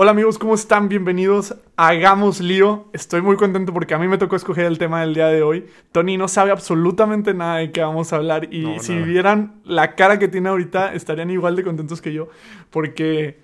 [0.00, 0.88] Hola amigos, ¿cómo están?
[0.88, 2.86] Bienvenidos a Hagamos Lío.
[2.92, 5.66] Estoy muy contento porque a mí me tocó escoger el tema del día de hoy.
[5.90, 9.06] Tony no sabe absolutamente nada de qué vamos a hablar y No, si nada.
[9.06, 12.28] vieran la cara que tiene ahorita estarían igual de contentos que yo
[12.70, 13.40] porque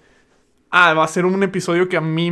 [0.70, 2.30] ah, va a ser un episodio que a mí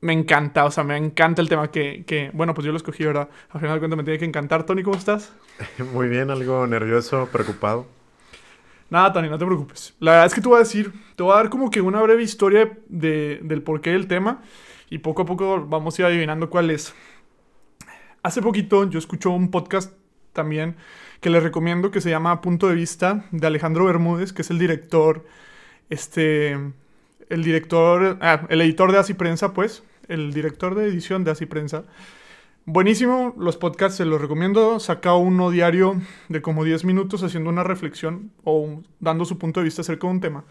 [0.00, 3.04] me encanta, o sea, me encanta el tema que, que bueno, pues yo lo escogí,
[3.04, 3.28] ¿verdad?
[3.50, 4.64] Al final de cuentas me tiene que encantar.
[4.64, 5.32] Tony, ¿cómo estás?
[5.92, 7.86] Muy bien, algo nervioso, preocupado.
[8.92, 9.94] Nada, Tony, no te preocupes.
[10.00, 12.02] La verdad es que te voy a decir, te voy a dar como que una
[12.02, 14.42] breve historia de, del porqué del tema
[14.90, 16.94] y poco a poco vamos a ir adivinando cuál es.
[18.22, 19.94] Hace poquito yo escucho un podcast
[20.34, 20.76] también
[21.22, 24.58] que les recomiendo que se llama Punto de Vista de Alejandro Bermúdez, que es el
[24.58, 25.24] director,
[25.88, 26.52] este,
[27.30, 31.46] el director, ah, el editor de Así Prensa, pues, el director de edición de Así
[31.46, 31.84] Prensa.
[32.64, 34.78] Buenísimo, los podcasts se los recomiendo.
[34.78, 39.64] Saca uno diario de como 10 minutos haciendo una reflexión o dando su punto de
[39.64, 40.44] vista acerca de un tema.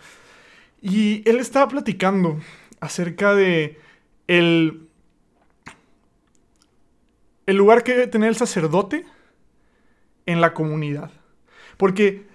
[0.82, 2.38] Y él estaba platicando
[2.82, 3.80] acerca de
[4.28, 4.90] el,
[7.46, 9.06] el lugar que debe tener el sacerdote
[10.26, 11.12] en la comunidad.
[11.78, 12.26] Porque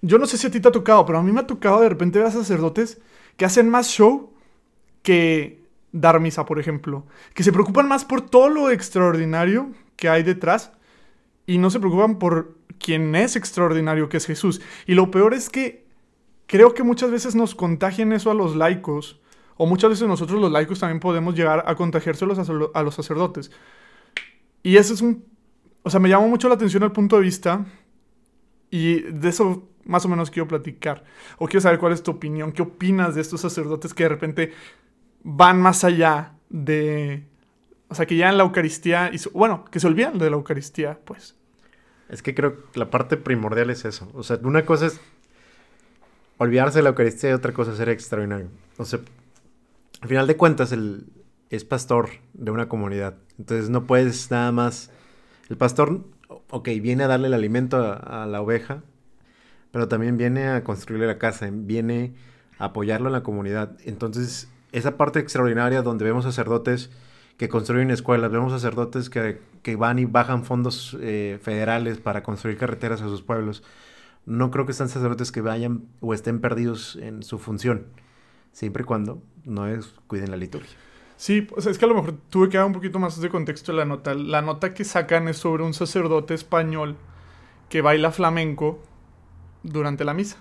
[0.00, 1.80] yo no sé si a ti te ha tocado, pero a mí me ha tocado
[1.82, 3.02] de repente ver a sacerdotes
[3.36, 4.32] que hacen más show
[5.02, 5.57] que
[5.92, 7.06] dar misa, por ejemplo.
[7.34, 10.72] Que se preocupan más por todo lo extraordinario que hay detrás
[11.46, 14.60] y no se preocupan por quien es extraordinario, que es Jesús.
[14.86, 15.86] Y lo peor es que
[16.46, 19.20] creo que muchas veces nos contagian eso a los laicos,
[19.56, 22.38] o muchas veces nosotros los laicos también podemos llegar a contagiárselos
[22.74, 23.50] a los sacerdotes.
[24.62, 25.24] Y eso es un...
[25.82, 27.64] O sea, me llama mucho la atención el punto de vista
[28.70, 31.04] y de eso más o menos quiero platicar.
[31.38, 34.52] O quiero saber cuál es tu opinión, qué opinas de estos sacerdotes que de repente
[35.22, 37.24] van más allá de...
[37.88, 41.36] O sea, que ya en la Eucaristía, bueno, que se olvidan de la Eucaristía, pues.
[42.08, 44.10] Es que creo que la parte primordial es eso.
[44.14, 45.00] O sea, una cosa es
[46.36, 48.48] olvidarse de la Eucaristía y otra cosa es ser extraordinario.
[48.76, 49.00] O sea,
[50.00, 51.06] al final de cuentas, el,
[51.50, 53.16] es pastor de una comunidad.
[53.38, 54.90] Entonces no puedes nada más...
[55.48, 56.04] El pastor,
[56.50, 58.82] ok, viene a darle el alimento a, a la oveja,
[59.70, 62.14] pero también viene a construirle la casa, viene
[62.58, 63.78] a apoyarlo en la comunidad.
[63.84, 66.90] Entonces, esa parte extraordinaria donde vemos sacerdotes
[67.36, 72.58] que construyen escuelas, vemos sacerdotes que, que van y bajan fondos eh, federales para construir
[72.58, 73.62] carreteras a sus pueblos.
[74.26, 77.86] No creo que sean sacerdotes que vayan o estén perdidos en su función,
[78.52, 80.76] siempre y cuando no es, cuiden la liturgia.
[81.16, 83.72] Sí, pues es que a lo mejor tuve que dar un poquito más de contexto
[83.72, 84.14] de la nota.
[84.14, 86.96] La nota que sacan es sobre un sacerdote español
[87.68, 88.80] que baila flamenco
[89.62, 90.38] durante la misa.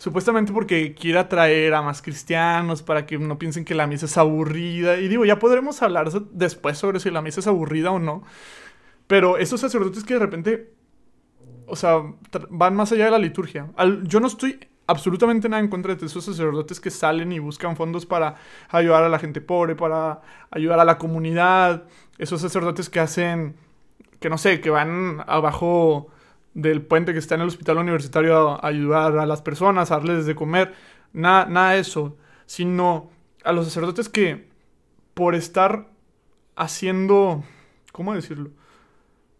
[0.00, 4.16] Supuestamente porque quiere atraer a más cristianos para que no piensen que la misa es
[4.16, 4.96] aburrida.
[4.96, 8.22] Y digo, ya podremos hablar después sobre si la misa es aburrida o no.
[9.06, 10.72] Pero esos sacerdotes que de repente,
[11.66, 12.00] o sea,
[12.48, 13.70] van más allá de la liturgia.
[14.04, 18.06] Yo no estoy absolutamente nada en contra de esos sacerdotes que salen y buscan fondos
[18.06, 18.36] para
[18.70, 21.84] ayudar a la gente pobre, para ayudar a la comunidad.
[22.16, 23.54] Esos sacerdotes que hacen,
[24.18, 26.08] que no sé, que van abajo
[26.54, 30.26] del puente que está en el hospital universitario a ayudar a las personas, a darles
[30.26, 30.74] de comer.
[31.12, 32.16] Nada, nada de eso.
[32.46, 33.10] Sino
[33.44, 34.48] a los sacerdotes que
[35.14, 35.88] por estar
[36.56, 37.44] haciendo,
[37.92, 38.50] ¿cómo decirlo?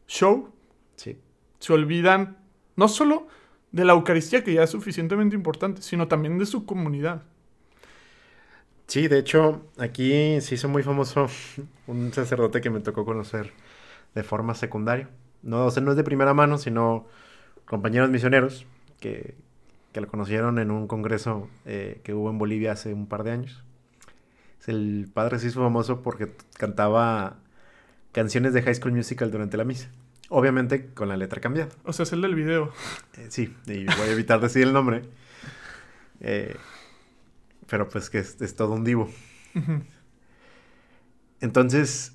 [0.06, 0.52] Show,
[0.96, 1.18] Sí.
[1.58, 2.36] se olvidan
[2.76, 3.26] no solo
[3.72, 7.22] de la Eucaristía, que ya es suficientemente importante, sino también de su comunidad.
[8.86, 11.28] Sí, de hecho, aquí se hizo muy famoso
[11.86, 13.52] un sacerdote que me tocó conocer
[14.14, 15.08] de forma secundaria.
[15.42, 17.06] No, o sea, no es de primera mano, sino
[17.64, 18.66] compañeros misioneros
[19.00, 19.34] que,
[19.92, 23.32] que lo conocieron en un congreso eh, que hubo en Bolivia hace un par de
[23.32, 23.64] años.
[24.66, 27.38] El padre se hizo famoso porque cantaba
[28.12, 29.90] canciones de High School Musical durante la misa.
[30.28, 31.70] Obviamente con la letra cambiada.
[31.84, 32.72] O sea, es el del video.
[33.16, 35.02] Eh, sí, y voy a evitar decir el nombre.
[36.20, 36.56] Eh,
[37.68, 39.10] pero pues que es, es todo un divo.
[41.40, 42.12] Entonces,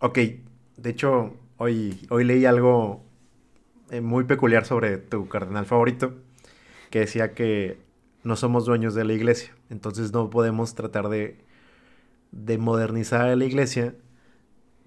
[0.00, 0.18] ok,
[0.76, 3.04] de hecho, hoy, hoy leí algo
[3.90, 6.14] eh, muy peculiar sobre tu cardenal favorito,
[6.90, 7.78] que decía que
[8.22, 11.38] no somos dueños de la iglesia, entonces no podemos tratar de,
[12.32, 13.94] de modernizar a la iglesia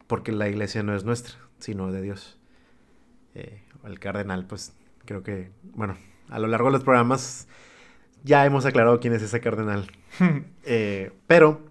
[0.08, 2.40] porque la iglesia no es nuestra, sino de Dios.
[3.36, 4.74] Eh, el cardenal, pues
[5.06, 5.98] creo que, bueno,
[6.30, 7.48] a lo largo de los programas
[8.24, 9.90] ya hemos aclarado quién es ese cardenal.
[10.70, 11.62] Eh, pero,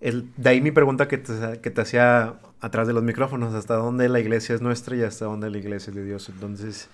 [0.00, 3.74] el, de ahí mi pregunta que te, que te hacía atrás de los micrófonos, hasta
[3.74, 6.28] dónde la iglesia es nuestra y hasta dónde la iglesia es de Dios.
[6.28, 6.88] Entonces,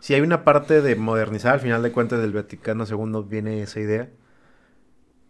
[0.00, 3.80] si hay una parte de modernizar, al final de cuentas del Vaticano II viene esa
[3.80, 4.10] idea,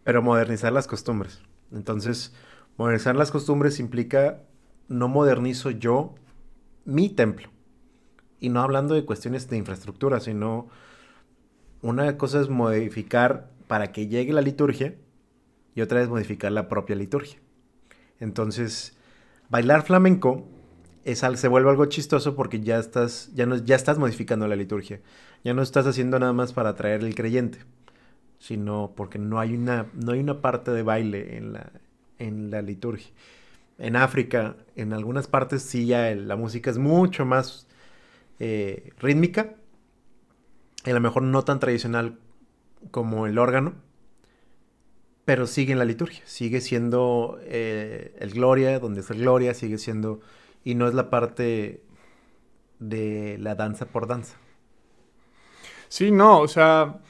[0.03, 1.41] pero modernizar las costumbres.
[1.71, 2.33] Entonces,
[2.77, 4.41] modernizar las costumbres implica
[4.87, 6.15] no modernizo yo
[6.85, 7.49] mi templo.
[8.39, 10.69] Y no hablando de cuestiones de infraestructura, sino
[11.81, 14.95] una cosa es modificar para que llegue la liturgia
[15.75, 17.39] y otra vez modificar la propia liturgia.
[18.19, 18.96] Entonces,
[19.49, 20.47] bailar flamenco
[21.03, 24.99] es se vuelve algo chistoso porque ya estás, ya, no, ya estás modificando la liturgia.
[25.43, 27.59] Ya no estás haciendo nada más para atraer al creyente,
[28.39, 31.71] sino porque no hay una, no hay una parte de baile en la,
[32.19, 33.07] en la liturgia.
[33.77, 37.67] En África, en algunas partes sí ya la música es mucho más
[38.39, 39.55] eh, rítmica,
[40.83, 42.17] a lo mejor no tan tradicional
[42.91, 43.75] como el órgano,
[45.27, 49.77] pero sigue en la liturgia, sigue siendo eh, el gloria, donde es el gloria, sigue
[49.77, 50.21] siendo,
[50.63, 51.81] y no es la parte
[52.79, 54.37] de la danza por danza.
[55.89, 57.01] Sí, no, o sea,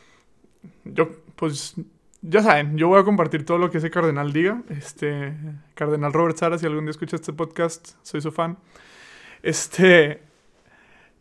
[0.84, 1.76] yo, pues,
[2.24, 4.64] ya saben, yo voy a compartir todo lo que ese cardenal diga.
[4.70, 5.36] Este,
[5.76, 8.58] cardenal Robert Sara, si algún día escucha este podcast, soy su fan.
[9.44, 10.24] Este,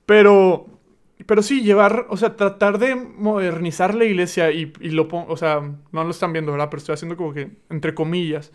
[0.06, 0.75] pero,
[1.24, 5.60] pero sí, llevar, o sea, tratar de modernizar la iglesia y, lo pongo, o sea,
[5.92, 6.68] no lo están viendo, ¿verdad?
[6.70, 8.52] Pero estoy haciendo como que, entre comillas.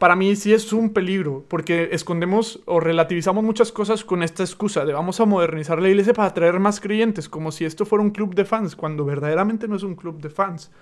[0.00, 4.84] Para mí sí es un peligro, porque escondemos o relativizamos muchas cosas con esta excusa
[4.84, 8.10] de vamos a modernizar la iglesia para atraer más creyentes, como si esto fuera un
[8.10, 10.72] club de fans, cuando verdaderamente no es un club de fans.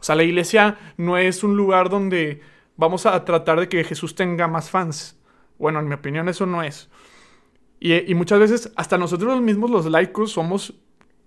[0.00, 2.40] O sea, la iglesia no es un lugar donde
[2.76, 5.16] vamos a tratar de que Jesús tenga más fans.
[5.56, 6.88] Bueno, en mi opinión eso no es.
[7.80, 10.74] Y, muchas veces hasta nosotros mismos los laicos somos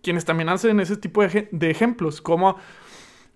[0.04, 2.58] quienes también hacen ese tipo de, ejemplos, como,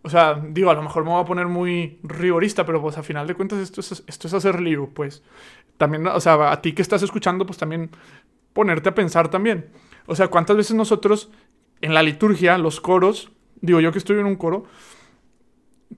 [0.02, 3.04] o sea, digo, a lo mejor me voy a poner muy rigorista, pero pues a
[3.04, 5.24] final de cuentas esto es, esto es hacer lío, pues.
[5.78, 7.90] También, o sea, a ti que estás escuchando, pues también
[8.54, 9.70] ponerte a pensar también.
[10.08, 11.30] O sea, ¿cuántas veces nosotros
[11.82, 14.66] en la liturgia, los coros, digo yo que estoy en un coro,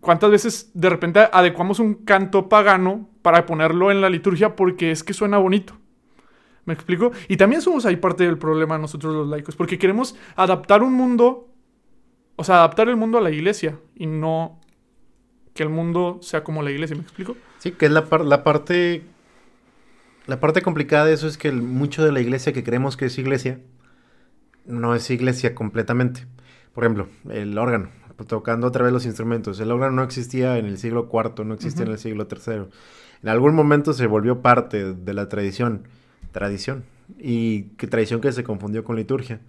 [0.02, 5.04] ¿cuántas veces de repente adecuamos un canto pagano para ponerlo en la liturgia porque es
[5.04, 5.78] que suena bonito?
[6.68, 7.14] ¿Me explico?
[7.30, 11.48] Y también somos ahí parte del problema nosotros los laicos, porque queremos adaptar un mundo,
[12.36, 14.60] o sea, adaptar el mundo a la iglesia y no
[15.54, 17.38] que el mundo sea como la iglesia, ¿me explico?
[17.58, 19.04] Sí, que es la, la parte...
[20.25, 23.18] La parte complicada de eso es que mucho de la iglesia que creemos que es
[23.18, 23.62] iglesia,
[24.66, 26.28] no es iglesia completamente.
[26.74, 27.92] Por ejemplo, el órgano,
[28.28, 29.58] tocando otra vez los instrumentos.
[29.62, 32.66] El órgano no existía en el siglo IV, no existía en el siglo III.
[33.24, 35.88] En algún momento se volvió parte de la tradición
[36.38, 36.84] tradición.
[37.18, 39.42] Y qué tradición que se confundió con liturgia.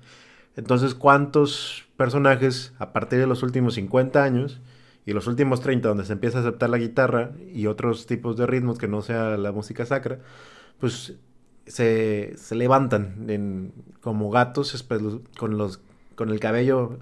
[0.57, 4.61] Entonces, ¿cuántos personajes a partir de los últimos 50 años
[5.05, 8.47] y los últimos 30 donde se empieza a aceptar la guitarra y otros tipos de
[8.47, 10.19] ritmos que no sea la música sacra,
[10.81, 11.15] pues
[11.67, 14.87] se, levantan como gatos
[15.39, 15.81] con, los,
[16.15, 16.99] con el cabello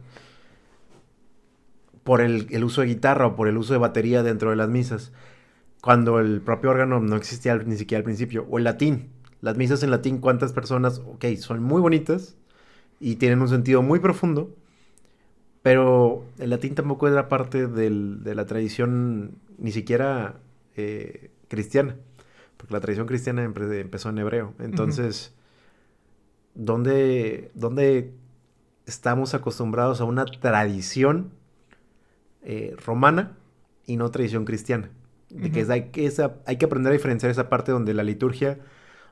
[2.04, 4.68] por el, el, uso de guitarra o por el uso de batería dentro de las
[4.68, 5.12] misas,
[5.80, 9.15] cuando el propio órgano no existía ni siquiera al principio, o el latín.
[9.46, 11.00] Las misas en latín, ¿cuántas personas?
[11.06, 12.34] Ok, son muy bonitas
[12.98, 14.52] y tienen un sentido muy profundo,
[15.62, 20.40] pero el latín tampoco era parte de la tradición ni siquiera
[20.74, 21.94] eh, cristiana,
[22.56, 24.52] porque la tradición cristiana empezó en hebreo.
[24.58, 25.32] Entonces,
[26.56, 27.52] ¿dónde,
[28.84, 31.30] estamos acostumbrados a una tradición
[32.42, 33.36] eh, romana
[33.86, 34.90] y no tradición cristiana?
[35.30, 36.12] De que, hay, que
[36.46, 38.58] hay que aprender a diferenciar esa parte donde la liturgia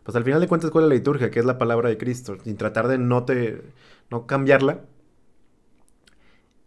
[0.05, 1.31] pues al final de cuentas, ¿cuál es la liturgia?
[1.31, 2.37] Que es la palabra de Cristo.
[2.45, 3.62] Sin tratar de no, te,
[4.11, 4.83] no cambiarla.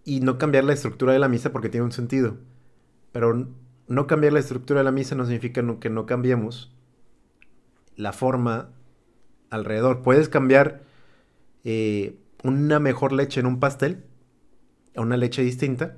[0.04, 2.38] Y no cambiar la estructura de la misa porque tiene un sentido.
[3.12, 3.48] Pero
[3.88, 6.74] no cambiar la estructura de la misa no significa que no cambiemos
[7.96, 8.70] la forma
[9.50, 10.02] alrededor.
[10.02, 10.82] Puedes cambiar
[11.64, 14.04] eh, una mejor leche en un pastel
[14.96, 15.98] a una leche distinta,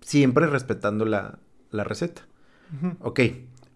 [0.00, 1.38] siempre respetando la,
[1.72, 2.26] receta.
[3.00, 3.20] Ok,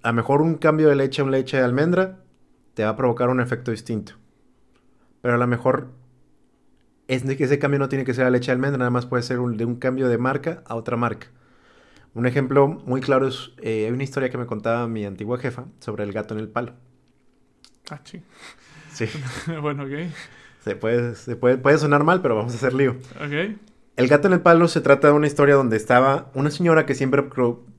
[0.05, 2.21] a lo mejor un cambio de leche a una leche de almendra
[2.75, 4.13] te va a provocar un efecto distinto.
[5.23, 5.93] Pero a lo mejor
[7.09, 9.23] es que ese cambio no tiene que ser a leche de almendra, nada más puede
[9.23, 11.29] ser de un cambio de marca a otra marca.
[12.13, 15.65] Un ejemplo muy claro es, eh, hay una historia que me contaba mi antigua jefa
[15.81, 16.75] sobre el gato en el palo.
[17.91, 18.23] Ah, sí.
[18.93, 19.07] Sí.
[19.63, 20.13] bueno, ok.
[20.61, 22.97] Se, puede, se puede, puede sonar mal, pero vamos a hacer lío.
[23.17, 23.59] Ok.
[23.97, 26.95] El gato en el palo se trata de una historia donde estaba una señora que
[26.95, 27.23] siempre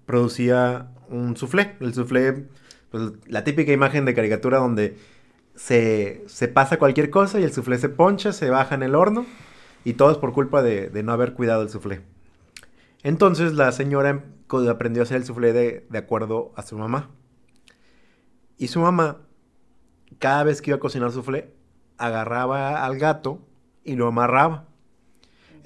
[0.05, 1.75] producía un soufflé.
[1.79, 2.47] El soufflé,
[2.91, 4.97] pues la típica imagen de caricatura donde
[5.55, 9.25] se, se, pasa cualquier cosa y el soufflé se poncha, se baja en el horno
[9.83, 12.01] y todo es por culpa de, de no haber cuidado el soufflé.
[13.03, 14.23] Entonces la señora
[14.69, 17.09] aprendió a hacer el soufflé de, de acuerdo a su mamá.
[18.57, 19.17] Y su mamá,
[20.19, 21.53] cada vez que iba a cocinar soufflé,
[21.97, 23.41] agarraba al gato
[23.83, 24.67] y lo amarraba.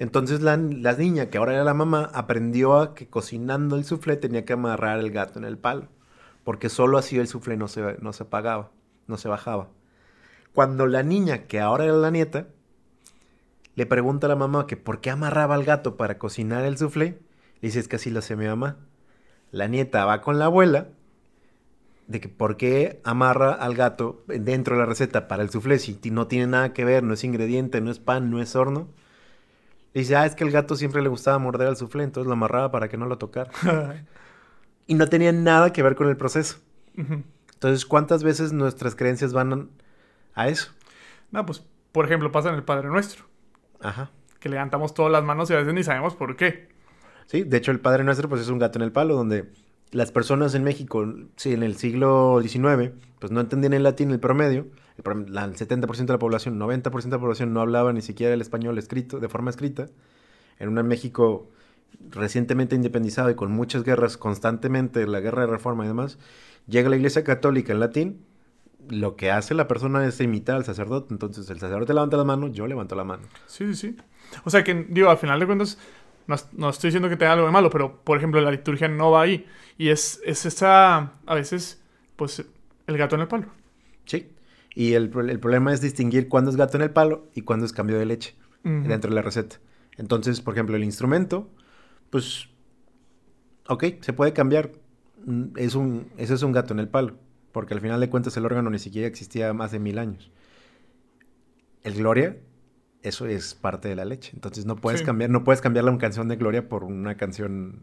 [0.00, 4.46] Entonces la, niña, que ahora era la mamá, aprendió a que cocinando el soufflé tenía
[4.46, 5.88] que amarrar el gato en el palo.
[6.42, 8.70] Porque solo así el soufflé no se, no se apagaba,
[9.06, 9.68] no se bajaba.
[10.54, 12.46] Cuando la niña, que ahora era la nieta,
[13.74, 17.18] le pregunta a la mamá que por qué amarraba al gato para cocinar el soufflé.
[17.60, 18.78] Le dice, es que así lo hace mi mamá.
[19.50, 20.88] La nieta va con la abuela
[22.06, 26.00] de que por qué amarra al gato dentro de la receta para el soufflé si
[26.10, 28.88] no tiene nada que ver, no es ingrediente, no es pan, no es horno.
[29.92, 32.32] Le dice, ah, es que el gato siempre le gustaba morder al soufflé, entonces lo
[32.32, 33.50] amarraba para que no lo tocara.
[34.86, 36.58] y no tenía nada que ver con el proceso.
[36.94, 39.70] Entonces, ¿cuántas veces nuestras creencias van
[40.34, 40.72] a eso?
[41.30, 43.24] No, pues, por ejemplo, pasa en el Padre Nuestro.
[43.80, 44.10] Ajá.
[44.38, 46.68] Que levantamos todas las manos y a veces ni sabemos por qué.
[47.26, 49.50] Sí, de hecho el Padre Nuestro pues es un gato en el palo, donde
[49.92, 54.20] las personas en México, sí, en el siglo XIX, pues no entendían el latín el
[54.20, 54.66] promedio.
[54.96, 58.40] El, el 70% de la población, 90% de la población no hablaba ni siquiera el
[58.40, 59.88] español escrito, de forma escrita.
[60.58, 61.48] En un México
[62.10, 66.18] recientemente independizado y con muchas guerras constantemente, la guerra de reforma y demás,
[66.66, 68.24] llega la iglesia católica en latín,
[68.88, 71.12] lo que hace la persona es imitar al sacerdote.
[71.12, 73.22] Entonces el sacerdote levanta la mano, yo levanto la mano.
[73.46, 73.96] Sí, sí, sí.
[74.44, 75.78] O sea que, digo, al final de cuentas,
[76.26, 79.22] no, estoy diciendo que tenga algo de malo, pero por ejemplo la liturgia no va
[79.22, 79.46] ahí.
[79.80, 81.80] Y es, es esa, a veces,
[82.16, 82.44] pues,
[82.86, 83.46] el gato en el palo.
[84.04, 84.30] Sí.
[84.74, 87.98] Y el, problema es distinguir cuándo es gato en el palo y cuándo es cambio
[87.98, 89.56] de leche dentro de la receta.
[89.96, 91.48] Entonces, por ejemplo, el instrumento,
[92.10, 92.50] pues,
[93.68, 94.70] ok, se puede cambiar.
[95.24, 97.16] Mm, es un, ese es un gato en el palo,
[97.50, 100.30] porque al final de cuentas el órgano ni siquiera existía más de mil años.
[101.84, 102.36] El Gloria
[103.02, 104.32] eso es parte de la leche.
[104.34, 107.80] Entonces no puedes cambiar, no puedes cambiar la canción de Gloria por una canción.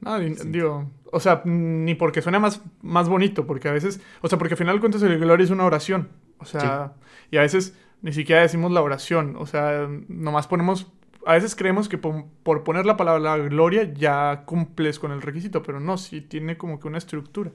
[0.00, 4.38] No, digo, o sea, ni porque suena más, más bonito, porque a veces, o sea,
[4.38, 6.08] porque al final cuentas el Gloria es una oración.
[6.38, 6.92] O sea,
[7.30, 9.36] y a veces ni siquiera decimos la oración.
[9.38, 10.92] O sea, nomás ponemos.
[11.24, 15.62] A veces creemos que por, por poner la palabra gloria ya cumples con el requisito,
[15.62, 17.50] pero no, sí tiene como que una estructura.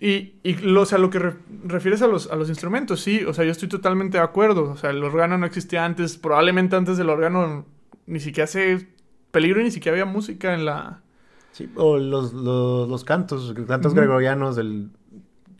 [0.00, 1.18] Y, y lo, o sea, lo que
[1.64, 4.70] refieres a los, a los instrumentos, sí, o sea, yo estoy totalmente de acuerdo.
[4.70, 7.66] O sea, el órgano no existía antes, probablemente antes del órgano
[8.06, 8.88] ni siquiera hace
[9.30, 11.02] peligro y ni siquiera había música en la...
[11.52, 14.90] Sí, o los, los, los cantos, cantos gregorianos del,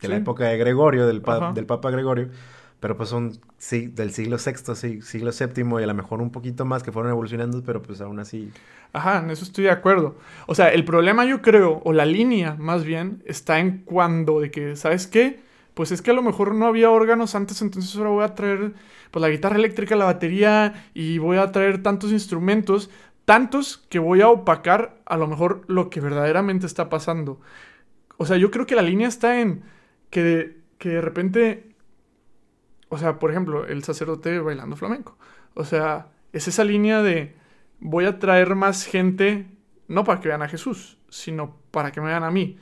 [0.01, 1.21] de la época de Gregorio, del,
[1.53, 2.29] del Papa Gregorio,
[2.79, 6.31] pero pues son sí, del siglo VI, sí, siglo VII y a lo mejor un
[6.31, 8.51] poquito más que fueron evolucionando, pero pues aún así...
[8.93, 10.15] Ajá, en eso estoy de acuerdo.
[10.47, 14.49] O sea, el problema yo creo, o la línea más bien, está en cuando de
[14.49, 15.39] que, ¿sabes qué?
[15.75, 18.73] Pues es que a lo mejor no había órganos antes, entonces ahora voy a traer
[19.11, 22.89] pues la guitarra eléctrica, la batería y voy a traer tantos instrumentos,
[23.25, 27.39] tantos que voy a opacar a lo mejor lo que verdaderamente está pasando.
[28.17, 29.63] O sea, yo creo que la línea está en
[30.09, 31.75] que que de repente,
[32.89, 35.15] o sea, por ejemplo, el sacerdote bailando flamenco.
[35.53, 37.35] O sea, es esa línea de
[37.79, 39.45] voy a traer más gente,
[39.87, 42.57] no para que vean a Jesús, sino para que me vean a mí.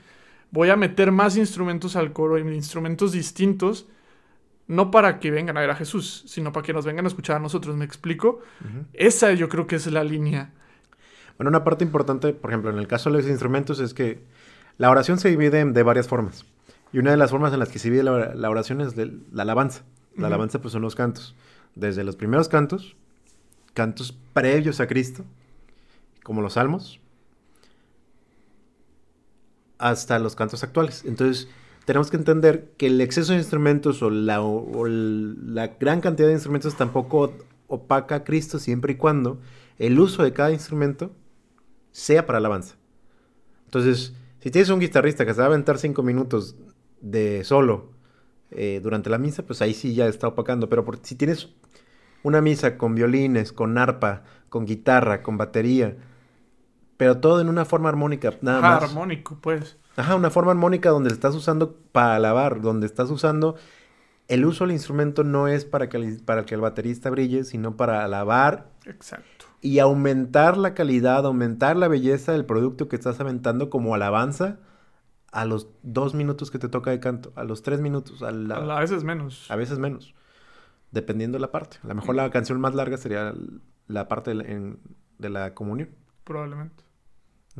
[0.52, 3.88] Voy a meter más instrumentos al coro, instrumentos distintos,
[4.70, 7.38] no para que vengan a ver a Jesús, sino para que nos vengan a escuchar
[7.38, 7.76] a nosotros.
[7.76, 8.40] ¿Me explico?
[8.94, 10.52] Esa yo creo que es la línea.
[11.38, 14.22] Bueno, una parte importante, por ejemplo, en el caso de los instrumentos es que
[14.78, 16.46] la oración se divide de varias formas.
[16.94, 19.82] Y una de las formas en las que se divide la, oración es la alabanza.
[20.16, 21.36] La alabanza pues son los cantos.
[21.74, 22.96] Desde los primeros cantos,
[23.74, 25.26] cantos previos a Cristo,
[26.22, 27.00] como los salmos,
[29.80, 31.04] hasta los cantos actuales.
[31.06, 31.50] Entonces,
[31.90, 34.38] tenemos que entender que el exceso de instrumentos o la,
[35.80, 37.34] gran cantidad de instrumentos tampoco
[37.66, 39.40] opaca a Cristo siempre y cuando
[39.80, 41.10] el uso de cada instrumento
[41.92, 42.76] sea para alabanza.
[43.66, 46.58] Entonces, si tienes un guitarrista que se va a aventar cinco minutos
[47.02, 47.90] de solo
[48.52, 50.70] eh, durante la misa, pues ahí sí ya está opacando.
[50.70, 51.50] Pero si tienes
[52.22, 55.98] una misa con violines, con arpa, con guitarra, con batería,
[57.00, 58.84] pero todo en una forma armónica, nada más.
[58.84, 59.78] Armónico, pues.
[59.96, 63.56] Ajá, una forma armónica donde estás usando para alabar, donde estás usando
[64.28, 67.78] el uso del instrumento no es para que el, para que el baterista brille, sino
[67.78, 68.68] para alabar.
[68.86, 69.46] Exacto.
[69.62, 74.60] Y aumentar la calidad, aumentar la belleza del producto que estás aventando como alabanza
[75.32, 78.22] a los dos minutos que te toca de canto, a los tres minutos.
[78.22, 79.50] A, a veces menos.
[79.50, 80.14] A veces menos
[80.92, 81.78] dependiendo de la parte.
[81.84, 83.34] A lo mejor la canción más larga sería
[83.88, 85.90] la parte de la, comunión.
[86.24, 86.84] Probablemente.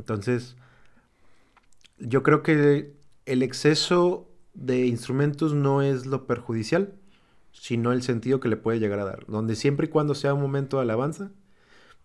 [0.00, 0.56] Entonces,
[1.98, 2.94] yo creo que
[3.26, 6.94] el exceso de instrumentos no es lo perjudicial,
[7.52, 9.26] sino el sentido que le puede llegar a dar.
[9.26, 11.30] Donde siempre y cuando sea un momento de alabanza,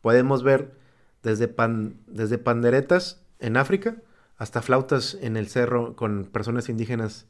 [0.02, 0.76] podemos ver
[1.24, 3.96] desde, pan, desde panderetas en África
[4.36, 7.28] hasta flautas en el cerro con personas indígenas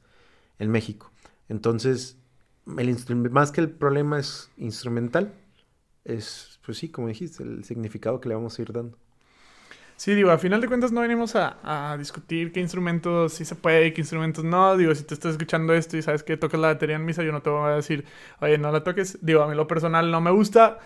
[0.57, 1.11] en México.
[1.47, 2.17] Entonces,
[2.65, 5.31] el más que el problema es instrumental,
[6.05, 8.97] es, pues sí, como dijiste, el significado que le vamos a ir dando.
[9.97, 13.87] Sí, digo, a final de cuentas no venimos a, discutir qué instrumentos sí se puede
[13.87, 14.75] y qué instrumentos no.
[14.77, 17.31] Digo, si te estás escuchando esto y sabes que tocas la batería en misa, yo
[17.31, 18.05] no te voy a decir,
[18.41, 19.19] oye, no la toques.
[19.25, 20.79] Digo, a mí lo personal no me gusta,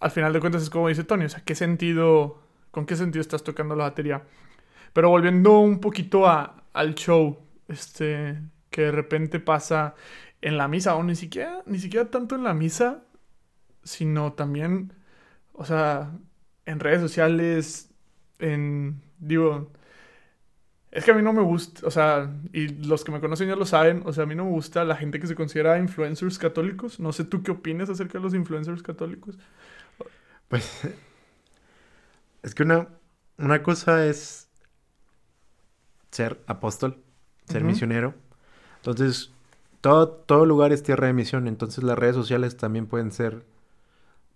[0.00, 2.40] al final de cuentas es como dice Tony, o sea, ¿qué sentido,
[2.70, 4.22] con qué sentido estás tocando la batería?
[4.92, 8.40] Pero volviendo un poquito a, al show, este,
[8.70, 9.94] que de repente pasa
[10.42, 13.04] en la misa, o ni siquiera, ni siquiera tanto en la misa,
[13.84, 14.92] sino también,
[15.54, 16.12] o sea,
[16.66, 17.87] en redes sociales,
[18.38, 19.70] en, digo,
[20.90, 23.56] es que a mí no me gusta, o sea, y los que me conocen ya
[23.56, 26.38] lo saben, o sea, a mí no me gusta la gente que se considera influencers
[26.38, 26.98] católicos.
[26.98, 29.38] No sé tú qué opinas acerca de los influencers católicos.
[30.48, 30.80] Pues,
[32.42, 32.88] es que una,
[33.36, 34.48] una cosa es
[36.10, 36.96] ser apóstol,
[37.46, 38.14] ser misionero.
[38.76, 39.30] Entonces,
[39.82, 41.48] todo, todo lugar es tierra de misión.
[41.48, 43.44] Entonces, las redes sociales también pueden ser,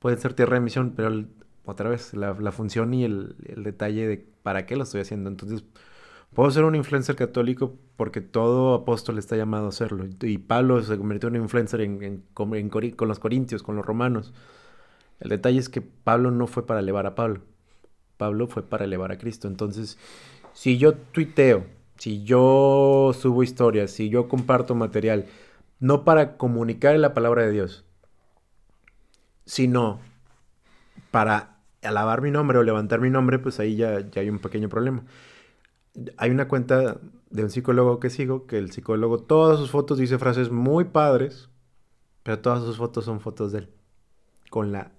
[0.00, 1.24] pueden ser tierra de misión, pero
[1.64, 5.30] otra vez, la, función y el, el detalle de para qué lo estoy haciendo.
[5.30, 5.64] Entonces,
[6.34, 10.06] Puedo ser un influencer católico porque todo apóstol está llamado a hacerlo.
[10.22, 14.32] Y Pablo se convirtió en un influencer en, con los corintios, con los romanos.
[15.20, 17.42] El detalle es que Pablo no fue para elevar a Pablo.
[18.16, 19.46] Pablo fue para elevar a Cristo.
[19.46, 19.98] Entonces,
[20.54, 21.66] si yo tuiteo,
[21.98, 25.26] si yo subo historias, si yo comparto material,
[25.80, 27.84] no para comunicar la palabra de Dios,
[29.44, 30.00] sino
[31.10, 31.51] para
[31.82, 35.04] alabar mi nombre o levantar mi nombre, pues ahí ya, ya hay un pequeño problema
[36.16, 36.98] hay una cuenta
[37.30, 41.48] de un psicólogo que sigo, que el psicólogo, todas sus fotos dice frases muy padres,
[42.22, 43.70] pero todas sus fotos son fotos de él.
[44.50, 44.92] Con la...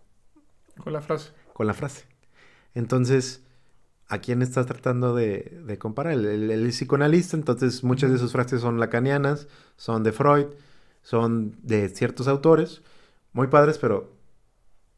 [0.83, 1.31] Con la frase.
[1.53, 2.05] Con la frase.
[2.73, 3.43] Entonces,
[4.07, 6.13] ¿a quién estás tratando de, comparar?
[6.13, 9.47] El, psicoanalista, entonces muchas de sus frases son lacanianas,
[9.77, 10.47] son de Freud,
[11.01, 12.81] son de ciertos autores,
[13.31, 14.11] muy padres, pero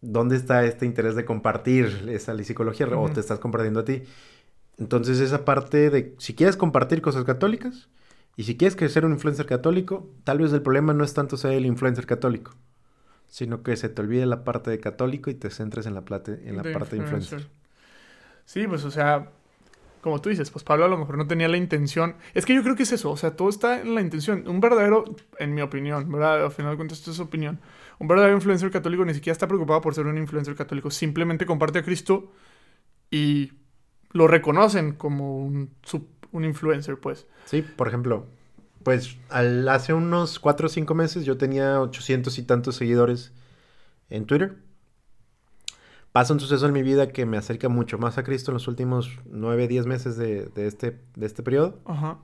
[0.06, 2.88] ¿dónde está este interés de compartir esa psicología?
[2.88, 4.04] ¿O te estás compartiendo a ti?
[4.78, 7.90] Entonces esa parte de, si quieres compartir cosas católicas
[8.36, 11.38] y si quieres que ser un influencer católico, tal vez el problema no es tanto
[11.38, 12.54] ser el influencer católico,
[13.28, 16.58] sino que se te olvide la parte de católico y te centres en la, en
[16.58, 17.48] la parte de influencer.
[18.46, 19.30] Sí, pues o sea,
[20.02, 22.16] como tú dices, pues Pablo a lo mejor no tenía la intención.
[22.36, 24.48] Es que yo creo que es eso, o sea, todo está en la intención.
[24.48, 25.06] Un verdadero,
[25.40, 26.44] en mi opinión, ¿verdad?
[26.44, 27.60] Al final de cuentas, esto es opinión.
[28.00, 31.80] Un verdadero influencer católico ni siquiera está preocupado por ser un influencer católico, simplemente comparte
[31.80, 32.32] a Cristo
[33.10, 33.54] y
[34.12, 35.72] lo reconocen como un,
[36.32, 37.28] un influencer, pues.
[37.46, 38.26] Sí, por ejemplo,
[38.84, 43.34] pues al, hace unos 4 o 5 meses yo tenía 800 y tantos seguidores
[44.10, 44.58] en Twitter.
[46.12, 48.68] Pasa un suceso en mi vida que me acerca mucho más a Cristo en los
[48.70, 51.80] últimos 9, 10 meses de, de, este, de este periodo.
[51.86, 52.20] Ajá.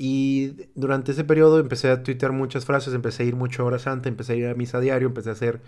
[0.00, 3.78] Y durante ese periodo empecé a tuitear muchas frases, empecé a ir mucho a hora
[3.80, 5.60] santa, empecé a ir a misa diario, empecé a hacer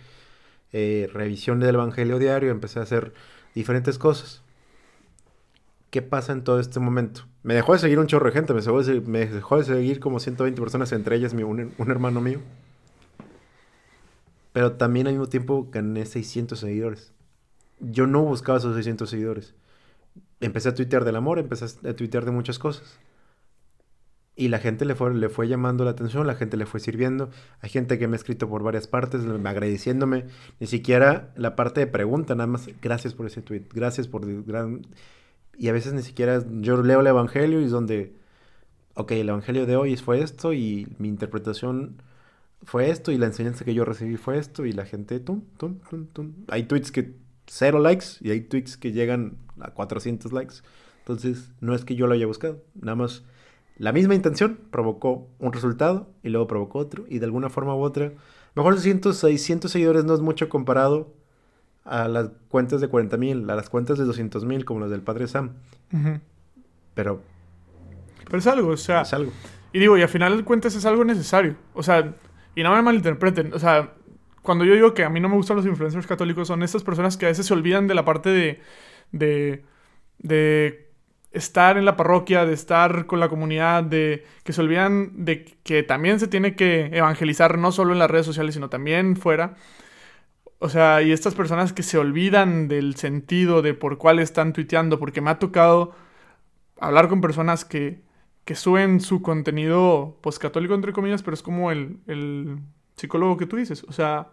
[0.72, 3.12] eh, revisión del Evangelio diario, empecé a hacer
[3.56, 4.42] diferentes cosas.
[5.90, 7.22] ¿Qué pasa en todo este momento?
[7.42, 9.98] Me dejó de seguir un chorro de gente, me dejó de, me dejó de seguir
[9.98, 12.38] como 120 personas, entre ellas mi, un, hermano mío.
[14.52, 17.12] Pero también al mismo tiempo gané 600 seguidores.
[17.80, 19.54] Yo no buscaba esos 600 seguidores.
[20.40, 23.00] Empecé a tuitear del amor, empecé a tuitear de muchas cosas.
[24.40, 27.28] Y la gente le fue, le fue llamando la atención, la gente le fue sirviendo.
[27.60, 30.28] Hay gente que me ha escrito por varias partes, agradeciéndome.
[30.60, 34.24] Ni siquiera la parte de pregunta, nada más, gracias por ese tweet, gracias por...
[34.46, 34.80] Gran...
[35.58, 38.14] Y a veces ni siquiera yo leo el Evangelio y es donde,
[38.94, 42.00] ok, el Evangelio de hoy fue esto y mi interpretación
[42.62, 45.80] fue esto y la enseñanza que yo recibí fue esto y la gente, tum, tum,
[45.90, 46.32] tum, tum.
[46.48, 47.14] Hay tweets que
[47.46, 50.54] cero likes y hay tweets que llegan a 400 likes.
[51.00, 53.22] Entonces, no es que yo lo haya buscado, nada más
[53.80, 57.80] la misma intención provocó un resultado y luego provocó otro y de alguna forma u
[57.80, 58.12] otra,
[58.54, 61.14] mejor 600, 600 seguidores no es mucho comparado
[61.86, 65.00] a las cuentas de 40 mil, a las cuentas de 200 mil como las del
[65.00, 65.52] padre Sam.
[66.92, 67.22] Pero...
[68.26, 69.00] Pero es algo, o sea...
[69.00, 69.32] Es algo.
[69.72, 71.56] Y digo, y al final de cuentas es algo necesario.
[71.72, 72.14] O sea,
[72.54, 73.94] y no me malinterpreten, o sea,
[74.42, 77.16] cuando yo digo que a mí no me gustan los influencers católicos, son estas personas
[77.16, 78.60] que a veces se olvidan de la parte de,
[79.10, 79.64] de,
[80.18, 80.89] de
[81.32, 85.82] estar en la parroquia, de estar con la comunidad, de que se olvidan de que
[85.82, 89.56] también se tiene que evangelizar no solo en las redes sociales, sino también fuera.
[90.58, 94.98] O sea, y estas personas que se olvidan del sentido de por cuál están tuiteando,
[94.98, 95.94] porque me ha tocado
[96.78, 98.02] hablar con personas que,
[98.44, 102.58] que suben su contenido, pues católico entre comillas, pero es como el, el
[102.96, 103.84] psicólogo que tú dices.
[103.84, 104.28] O sea,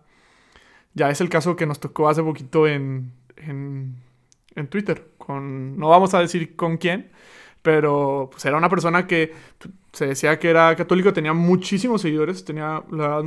[0.93, 3.95] ya es el caso que nos tocó hace poquito en, en,
[4.57, 7.11] en Twitter no vamos a decir con quién,
[7.61, 9.33] pero pues era una persona que
[9.91, 13.23] se decía que era católico, tenía muchísimos seguidores, tenía la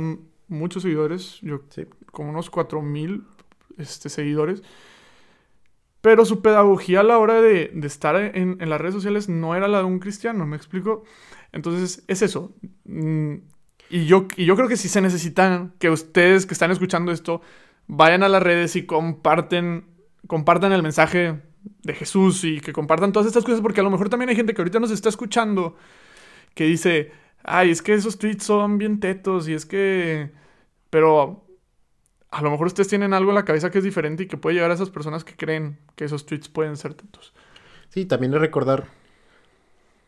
[0.47, 1.61] muchos seguidores, yo
[2.11, 3.23] como unos 4000
[3.77, 4.63] este, seguidores.
[6.01, 9.79] Pero su pedagogía a la hora de, estar en, las redes sociales no era la
[9.79, 11.03] de un cristiano, ¿me explico?
[11.51, 12.55] Entonces, es eso.
[12.85, 13.35] Mm,
[13.91, 17.41] y yo, y yo creo que sí se necesitan que ustedes que están escuchando esto
[17.87, 19.85] vayan a las redes y comparten,
[20.27, 21.41] compartan el mensaje
[21.83, 24.53] de Jesús y que compartan todas estas cosas, porque a lo mejor también hay gente
[24.53, 25.75] que ahorita nos está escuchando
[26.55, 27.11] que dice,
[27.43, 30.31] ay, es que esos tweets son bien tetos y es que...
[30.89, 31.45] Pero
[32.31, 34.55] a lo mejor ustedes tienen algo en la cabeza que es diferente y que puede
[34.55, 37.33] llegar a esas personas que creen que esos tweets pueden ser tetos.
[37.89, 38.87] Sí, también es recordar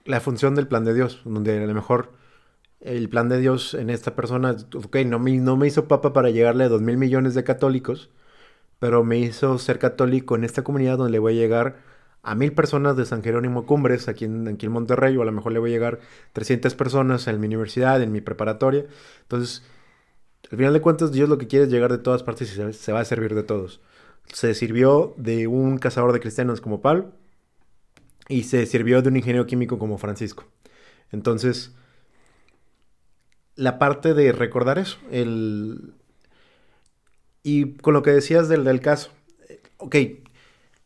[0.06, 2.14] la función del plan de Dios, donde a lo mejor
[2.82, 6.30] el plan de Dios en esta persona, ok, no me, no me hizo papa para
[6.30, 8.10] llegarle a dos mil millones de católicos,
[8.80, 11.78] pero me hizo ser católico en esta comunidad donde le voy a llegar
[12.24, 15.32] a mil personas de San Jerónimo Cumbres, aquí en, aquí en Monterrey, o a lo
[15.32, 16.00] mejor le voy a llegar
[16.34, 18.86] 300 personas en mi universidad, en mi preparatoria.
[19.24, 19.64] Entonces,
[20.52, 22.74] al final de cuentas, Dios lo que quiere es llegar de todas partes y se,
[22.74, 23.82] se va a servir de todos.
[24.32, 27.12] Se sirvió de un cazador de cristianos como Pablo
[28.30, 30.46] y se sirvió de un ingeniero químico como Francisco.
[31.12, 31.76] Entonces,
[33.56, 35.94] la parte de recordar eso, el...
[37.44, 39.12] Y con lo que decías del, del caso,
[39.78, 39.96] ok,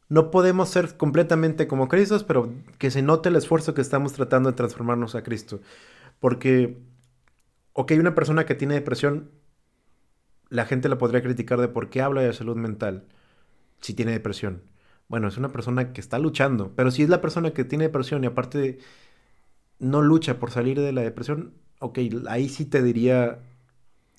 [0.09, 4.49] no podemos ser completamente como Cristos, pero que se note el esfuerzo que estamos tratando
[4.49, 5.59] de transformarnos a Cristo.
[6.19, 6.77] Porque,
[7.73, 9.31] ok, una persona que tiene depresión,
[10.49, 13.03] la gente la podría criticar de por qué habla de salud mental
[13.81, 14.63] si tiene depresión.
[15.09, 18.23] Bueno, es una persona que está luchando, pero si es la persona que tiene depresión
[18.23, 18.79] y aparte
[19.79, 23.39] no lucha por salir de la depresión, ok, ahí sí te diría...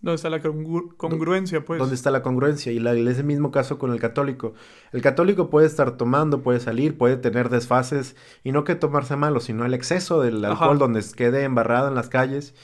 [0.01, 1.81] ¿Dónde está la congruencia, pues?
[1.81, 2.71] ¿Dónde está la congruencia?
[2.71, 4.55] Y la, ese mismo caso con el católico.
[4.93, 9.41] El católico puede estar tomando, puede salir, puede tener desfases, y no que tomarse malo,
[9.41, 12.55] sino el exceso del alcohol donde quede embarrado en las calles.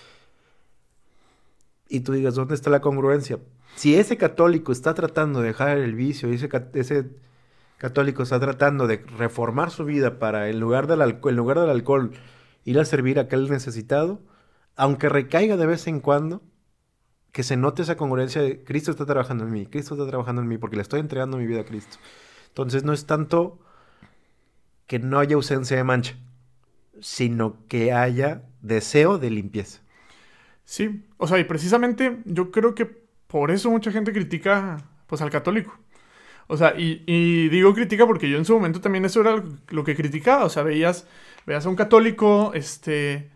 [1.89, 3.41] Y tú digas, ¿dónde está la congruencia?
[3.75, 7.11] Si ese católico está tratando de dejar el vicio, ese, ese
[7.79, 12.13] católico está tratando de reformar su vida para, en lugar del, en lugar del alcohol,
[12.65, 14.23] ir a servir a aquel necesitado,
[14.77, 16.43] aunque recaiga de vez en cuando,
[17.35, 20.47] que se note esa congruencia de Cristo está trabajando en mí, Cristo está trabajando en
[20.47, 21.97] mí, porque le estoy entregando mi vida a Cristo.
[22.47, 23.59] Entonces no es tanto
[24.87, 26.15] que no haya ausencia de mancha,
[27.01, 29.81] sino que haya deseo de limpieza.
[30.65, 32.87] Sí, o sea, y precisamente yo creo que
[33.27, 34.77] por eso mucha gente critica
[35.09, 35.77] pues al católico.
[36.47, 39.83] O sea, y, y, digo critica porque yo en su momento también eso era lo
[39.83, 40.45] que criticaba.
[40.45, 41.09] O sea, veías,
[41.47, 43.29] veías a un católico, este,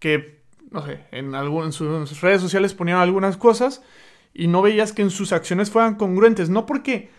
[0.00, 0.42] que
[0.74, 1.32] no sé, en,
[1.72, 3.80] sus redes sociales ponían algunas cosas
[4.34, 6.50] y no veías que en sus acciones fueran congruentes.
[6.50, 7.10] No porque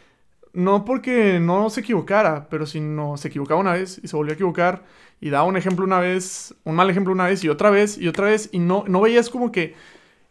[0.51, 4.33] no porque no se equivocara, pero si no se equivocaba una vez y se volvió
[4.33, 4.83] a equivocar
[5.21, 8.09] y daba un ejemplo una vez, un mal ejemplo una vez y otra vez y
[8.09, 9.73] otra vez y no, no veías como que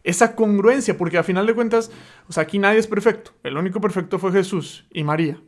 [0.03, 1.91] esa congruencia, porque a final de cuentas,
[2.29, 3.31] o sea, aquí nadie es perfecto.
[3.41, 5.41] El único perfecto fue Jesús y María.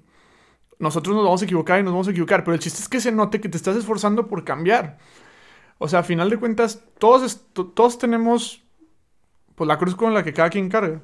[0.79, 2.99] Nosotros nos vamos a equivocar y nos vamos a equivocar, pero el chiste es que
[2.99, 4.97] se note que te estás esforzando por cambiar.
[5.77, 8.63] O sea, a final de cuentas, todos, todos tenemos
[9.55, 11.01] pues, la cruz con la que cada quien carga.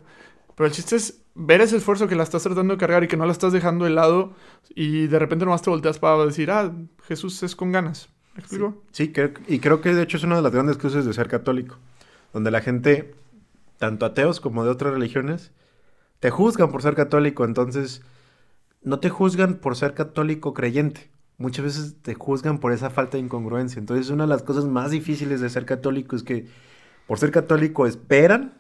[0.56, 3.18] Pero el chiste es ver ese esfuerzo que la estás tratando de cargar y que
[3.18, 4.34] no la estás dejando de lado
[4.76, 6.72] y de repente nomás te volteas para decir, ah,
[7.04, 8.10] Jesús es con ganas.
[8.36, 8.82] ¿Me explico?
[8.92, 9.14] Sí,
[9.48, 11.78] y creo que de hecho es una de las grandes cruces de ser católico,
[12.34, 13.14] donde la gente,
[13.78, 15.52] tanto ateos como de otras religiones,
[16.20, 18.02] te juzgan por ser católico, entonces
[18.82, 23.24] no te juzgan por ser católico creyente, muchas veces te juzgan por esa falta de
[23.24, 23.80] incongruencia.
[23.80, 26.48] Entonces, una de las cosas más difíciles de ser católico es que
[27.08, 28.54] por ser católico esperan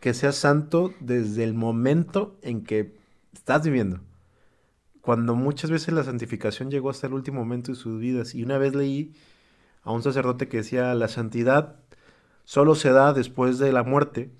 [0.00, 2.96] que seas santo desde el momento en que
[3.32, 4.00] estás viviendo.
[5.00, 8.34] Cuando muchas veces la santificación llegó hasta el último momento de sus vidas.
[8.34, 9.14] Y una vez leí
[9.82, 11.76] a un sacerdote que decía, la santidad
[12.44, 14.30] solo se da después de la muerte,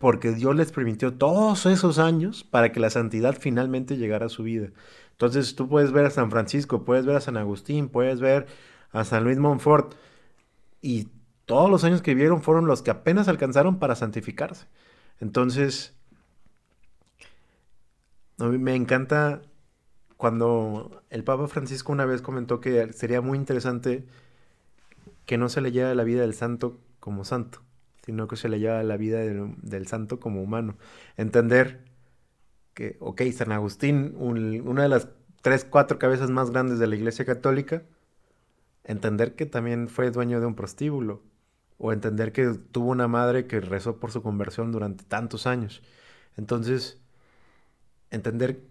[0.00, 4.42] porque Dios les permitió todos esos años para que la santidad finalmente llegara a su
[4.42, 4.70] vida.
[5.10, 8.46] Entonces tú puedes ver a San Francisco, puedes ver a San Agustín, puedes ver
[8.92, 9.94] a San Luis Montfort
[10.80, 11.08] y
[11.44, 14.68] todos los años que vivieron fueron los que apenas alcanzaron para santificarse.
[15.20, 15.94] Entonces,
[18.38, 19.42] a mí me encanta
[20.16, 24.06] cuando el Papa Francisco una vez comentó que sería muy interesante
[25.26, 27.60] que no se leyera la vida del santo como santo,
[28.10, 30.76] sino que se leyera la vida del, del santo como humano.
[31.16, 31.84] Entender
[32.74, 35.08] que, ok, San Agustín, una de las
[35.42, 37.84] tres, cuatro cabezas más grandes de la Iglesia Católica,
[38.82, 41.22] entender que también fue dueño de un prostíbulo,
[41.78, 45.80] o entender que tuvo una madre que rezó por su conversión durante tantos años.
[46.36, 47.00] Entonces,
[48.10, 48.64] entender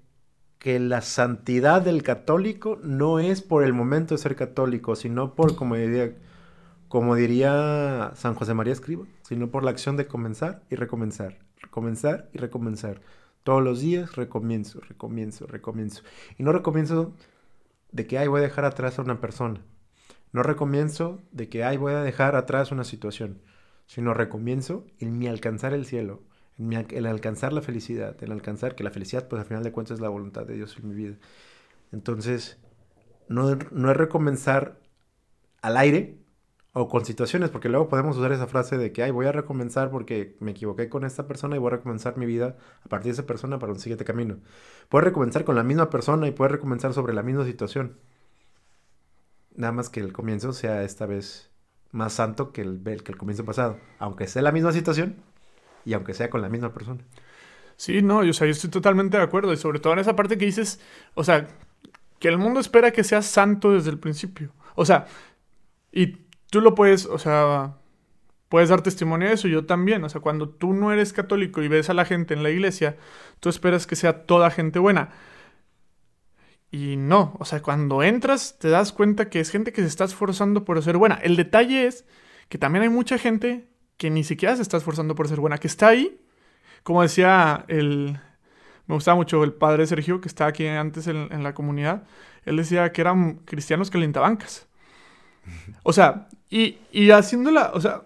[0.57, 5.55] que la santidad del católico no es por el momento de ser católico, sino por,
[5.55, 6.13] como diría,
[6.89, 12.29] como diría San José María Escriba, sino por la acción de comenzar y recomenzar, recomenzar
[12.33, 13.01] y recomenzar.
[13.43, 16.03] Todos los días recomienzo, recomienzo, recomienzo.
[16.37, 17.13] Y no recomienzo
[17.91, 19.61] de que, ay, voy a dejar atrás a una persona.
[20.33, 23.41] No recomienzo de que, ay, voy a dejar atrás una situación.
[23.85, 26.23] Sino recomienzo en mi alcanzar el cielo,
[26.57, 30.01] el alcanzar la felicidad, el alcanzar que la felicidad, pues al final de cuentas es
[30.01, 31.15] la voluntad de Dios en mi vida.
[31.91, 32.59] Entonces,
[33.27, 34.79] no, no es recomenzar
[35.61, 36.19] al aire
[36.73, 39.89] o con situaciones, porque luego podemos usar esa frase de que, ay, voy a recomenzar
[39.89, 43.13] porque me equivoqué con esta persona y voy a recomenzar mi vida a partir de
[43.13, 44.37] esa persona para un siguiente camino.
[44.87, 47.97] Puedes recomenzar con la misma persona y puedes recomenzar sobre la misma situación.
[49.55, 51.49] Nada más que el comienzo sea esta vez
[51.91, 55.15] más santo que el, que el comienzo pasado, aunque sea la misma situación
[55.85, 57.03] y aunque sea con la misma persona.
[57.75, 60.15] Sí, no, yo, o sea, yo estoy totalmente de acuerdo y sobre todo en esa
[60.15, 60.79] parte que dices,
[61.15, 61.47] o sea,
[62.19, 64.51] que el mundo espera que seas santo desde el principio.
[64.75, 65.07] O sea,
[65.91, 67.75] y tú lo puedes, o sea,
[68.49, 70.03] puedes dar testimonio de eso, yo también.
[70.03, 72.97] O sea, cuando tú no eres católico y ves a la gente en la iglesia,
[73.39, 75.09] tú esperas que sea toda gente buena.
[76.71, 80.05] Y no, o sea, cuando entras te das cuenta que es gente que se está
[80.05, 81.15] esforzando por ser buena.
[81.15, 82.05] El detalle es
[82.47, 85.67] que también hay mucha gente que ni siquiera se está esforzando por ser buena, que
[85.67, 86.21] está ahí,
[86.83, 88.19] como decía el...
[88.87, 92.05] Me gustaba mucho el padre Sergio, que estaba aquí antes en, la comunidad.
[92.43, 94.68] Él decía que eran cristianos calientabancas.
[95.83, 98.03] O sea, y, y haciéndola, o sea,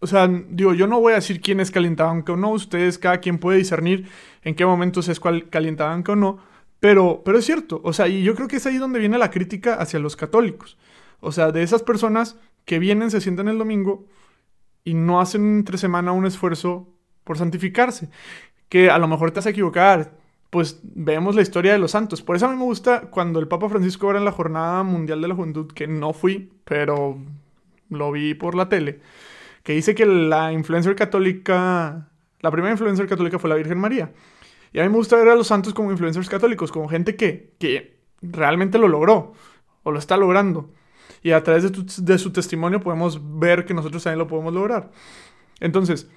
[0.00, 3.18] o sea, digo, yo no voy a decir quién es calientabanca o no, ustedes, cada
[3.18, 4.08] quien puede discernir
[4.42, 6.38] en qué momentos es cual calientabanca o no,
[6.80, 9.30] pero, pero es cierto, o sea, y yo creo que es ahí donde viene la
[9.30, 10.76] crítica hacia los católicos.
[11.20, 14.04] O sea, de esas personas que vienen, se sientan el domingo
[14.82, 16.88] y no hacen entre semana un esfuerzo
[17.22, 18.10] por santificarse.
[18.68, 20.12] Que a lo mejor te a equivocar,
[20.52, 22.20] pues vemos la historia de los santos.
[22.20, 25.22] Por eso a mí me gusta cuando el Papa Francisco era en la Jornada Mundial
[25.22, 27.16] de la Juventud, que no fui, pero
[27.88, 29.00] lo vi por la tele,
[29.62, 32.10] que dice que la influencer católica,
[32.40, 34.12] la primera influencer católica fue la Virgen María.
[34.74, 37.54] Y a mí me gusta ver a los santos como influencers católicos, como gente que,
[37.58, 39.32] que realmente lo logró
[39.84, 40.68] o lo está logrando.
[41.22, 44.90] Y a través de, de su testimonio podemos ver que nosotros también lo podemos lograr.
[45.60, 46.10] Entonces,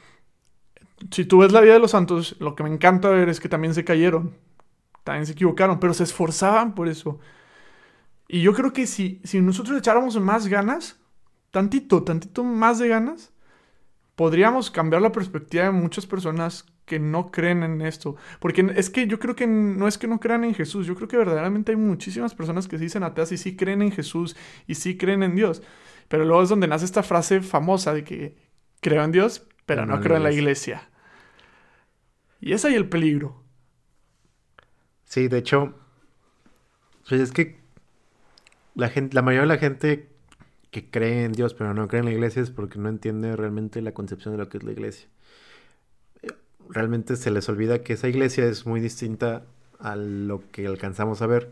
[1.11, 3.49] si tú ves la vida de los santos, lo que me encanta ver es que
[3.49, 4.35] también se cayeron,
[5.03, 7.19] también se equivocaron, pero se esforzaban por eso.
[8.27, 10.99] Y yo creo que si, si nosotros echáramos más ganas,
[11.51, 13.31] tantito, tantito más de ganas,
[14.15, 18.15] podríamos cambiar la perspectiva de muchas personas que no creen en esto.
[18.39, 21.07] Porque es que yo creo que no es que no crean en Jesús, yo creo
[21.07, 24.35] que verdaderamente hay muchísimas personas que se dicen ateas y sí creen en Jesús
[24.67, 25.61] y sí creen en Dios.
[26.07, 28.37] Pero luego es donde nace esta frase famosa de que
[28.81, 30.89] creo en Dios, pero no, creo en la iglesia.
[32.39, 33.43] Y es ahí el peligro.
[35.05, 35.73] Sí, de hecho,
[37.07, 37.59] pues es que
[38.75, 40.09] la, gente, la mayoría de la gente
[40.71, 43.81] que cree en Dios pero no cree en la iglesia es porque no entiende realmente
[43.81, 45.07] la concepción de lo que es la iglesia.
[46.69, 49.45] Realmente se les olvida que esa iglesia es muy distinta
[49.79, 51.51] a lo que alcanzamos a ver.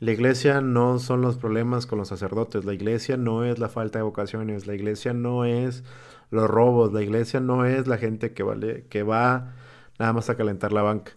[0.00, 4.00] La iglesia no son los problemas con los sacerdotes, la iglesia no es la falta
[4.00, 5.84] de vocaciones, la iglesia no es
[6.30, 9.54] los robos, la iglesia no es la gente que, vale, que va
[9.98, 11.12] nada más a calentar la banca,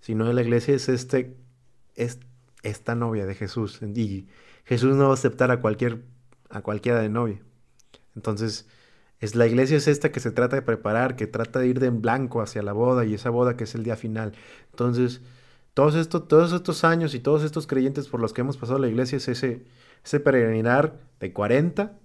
[0.00, 1.36] sino la iglesia es, este,
[1.96, 2.20] es
[2.62, 3.80] esta novia de Jesús.
[3.82, 4.28] Y
[4.64, 6.02] Jesús no va a aceptar a, cualquier,
[6.48, 7.40] a cualquiera de novia.
[8.14, 8.68] Entonces,
[9.18, 11.88] es, la iglesia es esta que se trata de preparar, que trata de ir de
[11.88, 14.32] en blanco hacia la boda y esa boda que es el día final.
[14.70, 15.20] Entonces,
[15.74, 18.88] todos, estos, todos estos años y todos estos creyentes por los que hemos pasado la
[18.88, 19.64] iglesia es ese,
[20.04, 21.98] ese peregrinar de 40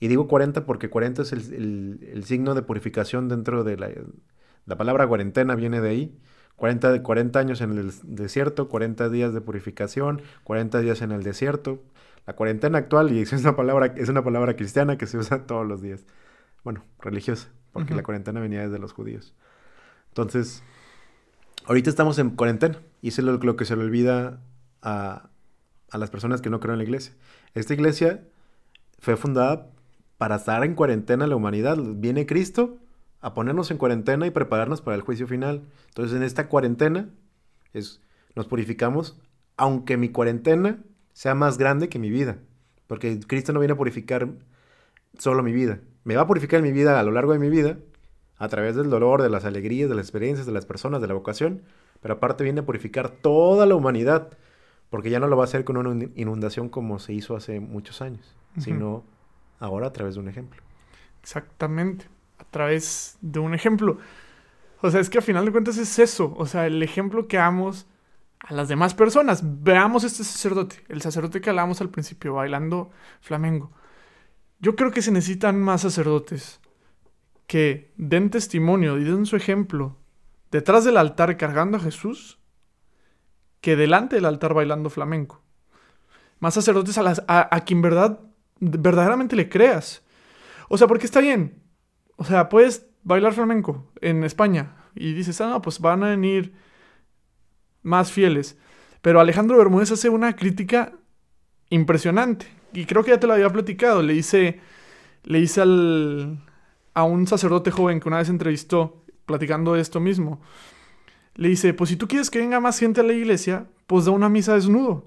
[0.00, 3.90] y digo 40 porque 40 es el, signo de purificación dentro de la...
[4.66, 6.18] La palabra cuarentena viene de ahí.
[6.56, 11.82] 40, 40 años en el desierto, 40 días de purificación, 40 días en el desierto.
[12.26, 15.66] La cuarentena actual, y es una palabra, es una palabra cristiana que se usa todos
[15.66, 16.04] los días.
[16.64, 19.34] Bueno, religiosa, porque la cuarentena venía desde los judíos.
[20.08, 20.64] Entonces,
[21.66, 24.40] ahorita estamos en cuarentena, y eso es lo, que se le olvida
[24.82, 25.28] a,
[25.90, 27.14] a las personas que no creen en la iglesia.
[27.54, 28.24] Esta iglesia
[28.98, 29.70] fue fundada
[30.18, 31.76] para estar en cuarentena la humanidad.
[31.78, 32.78] Viene Cristo
[33.20, 35.62] a ponernos en cuarentena y prepararnos para el juicio final.
[35.88, 37.08] Entonces en esta cuarentena
[37.72, 38.00] es,
[38.34, 39.18] nos purificamos,
[39.56, 40.78] aunque mi cuarentena
[41.12, 42.38] sea más grande que mi vida.
[42.86, 44.28] Porque Cristo no viene a purificar
[45.18, 45.80] solo mi vida.
[46.04, 47.78] Me va a purificar mi vida a lo largo de mi vida,
[48.38, 51.14] a través del dolor, de las alegrías, de las experiencias, de las personas, de la
[51.14, 51.62] vocación.
[52.00, 54.30] Pero aparte viene a purificar toda la humanidad.
[54.88, 58.02] Porque ya no lo va a hacer con una inundación como se hizo hace muchos
[58.02, 59.02] años, sino
[59.58, 60.62] ahora a través de un ejemplo.
[61.22, 62.06] Exactamente,
[62.38, 63.98] a través de un ejemplo.
[64.82, 67.38] O sea, es que a final de cuentas es eso, o sea, el ejemplo que
[67.38, 67.86] damos
[68.40, 69.42] a las demás personas.
[69.62, 72.90] Veamos este sacerdote, el sacerdote que hablábamos al principio, bailando
[73.20, 73.72] flamengo.
[74.58, 76.60] Yo creo que se necesitan más sacerdotes
[77.46, 79.96] que den testimonio y den su ejemplo
[80.50, 82.38] detrás del altar cargando a Jesús
[83.60, 85.42] que delante del altar bailando flamenco.
[86.38, 88.20] Más sacerdotes a, las, a verdad
[88.60, 90.04] verdaderamente le creas.
[90.68, 91.62] O sea, porque está bien.
[92.16, 94.76] O sea, puedes bailar flamenco en España.
[94.94, 96.54] Y dices, ah, no, pues van a venir
[97.82, 98.58] más fieles.
[99.02, 100.92] Pero Alejandro Bermúdez hace una crítica
[101.70, 102.46] impresionante.
[102.72, 104.02] Y creo que ya te lo había platicado.
[104.02, 104.60] Le dice,
[105.24, 106.38] le dice al,
[106.94, 110.40] a un sacerdote joven que una vez entrevistó, platicando de esto mismo.
[111.34, 114.12] Le dice, pues si tú quieres que venga más gente a la iglesia, pues da
[114.12, 115.06] una misa desnudo.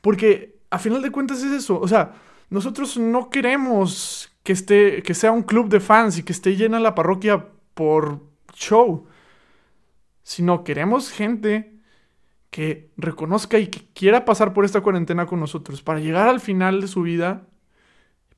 [0.00, 1.78] Porque a final de cuentas es eso.
[1.78, 2.14] O sea,
[2.48, 6.80] nosotros no queremos que, esté, que sea un club de fans y que esté llena
[6.80, 8.20] la parroquia por
[8.54, 9.06] show.
[10.22, 11.78] Sino queremos gente
[12.50, 16.80] que reconozca y que quiera pasar por esta cuarentena con nosotros para llegar al final
[16.80, 17.46] de su vida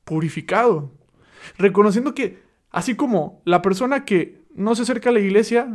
[0.03, 0.91] purificado.
[1.57, 5.69] Reconociendo que, así como la persona que no se acerca a la iglesia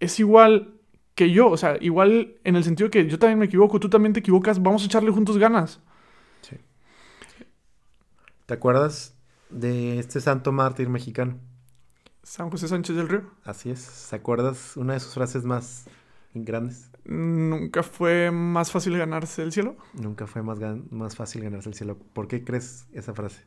[0.00, 0.74] es igual
[1.14, 4.12] que yo, o sea, igual en el sentido que yo también me equivoco, tú también
[4.12, 5.80] te equivocas, vamos a echarle juntos ganas.
[6.42, 6.56] Sí.
[8.46, 9.14] ¿Te acuerdas
[9.50, 11.38] de este santo mártir mexicano?
[12.22, 13.22] San José Sánchez del Río.
[13.44, 14.06] Así es.
[14.08, 15.86] ¿Te acuerdas una de sus frases más
[16.34, 16.90] grandes?
[17.04, 19.76] ¿Nunca fue más fácil ganarse el cielo?
[19.94, 20.58] Nunca fue más,
[20.90, 21.98] más fácil ganarse el cielo.
[22.12, 23.42] ¿Por qué crees esa frase?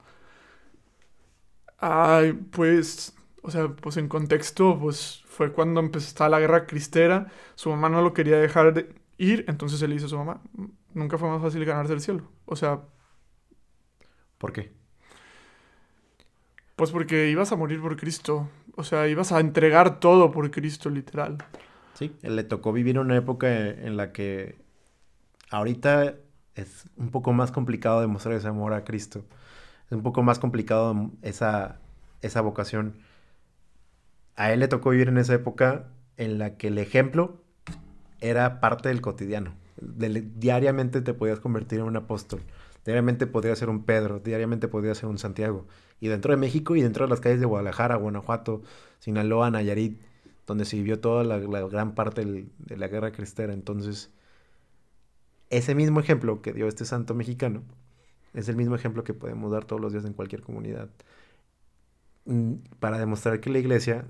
[1.77, 7.69] Ay, pues, o sea, pues en contexto, pues fue cuando empezó la guerra cristera, su
[7.69, 10.41] mamá no lo quería dejar de ir, entonces él dice a su mamá,
[10.95, 12.23] nunca fue más fácil ganarse el cielo.
[12.45, 12.81] O sea...
[14.39, 14.71] ¿Por qué?
[16.75, 20.89] Pues porque ibas a morir por Cristo, o sea, ibas a entregar todo por Cristo,
[20.89, 21.37] literal.
[21.93, 24.55] Sí, le tocó vivir una época en la que
[25.51, 26.15] ahorita
[26.55, 29.23] es un poco más complicado demostrar ese amor a Cristo.
[29.85, 31.79] Es un poco más complicado esa,
[32.23, 32.95] esa vocación
[34.35, 37.41] a él le tocó vivir en esa época en la que el ejemplo
[38.19, 39.55] era parte del cotidiano.
[39.77, 42.41] diariamente te podías convertir en un apóstol.
[42.85, 45.65] Diariamente podrías ser un Pedro, diariamente podrías ser un Santiago.
[45.99, 48.61] Y dentro de México y dentro de las calles de Guadalajara, Guanajuato,
[48.99, 49.99] Sinaloa, Nayarit,
[50.45, 53.53] donde se vivió toda la, gran parte de la guerra cristera.
[53.53, 54.11] Entonces,
[55.49, 57.63] ese mismo ejemplo que dio este santo mexicano
[58.33, 60.89] es el mismo ejemplo que podemos dar todos los días en cualquier comunidad.
[62.25, 64.05] Mm, para demostrar que la iglesia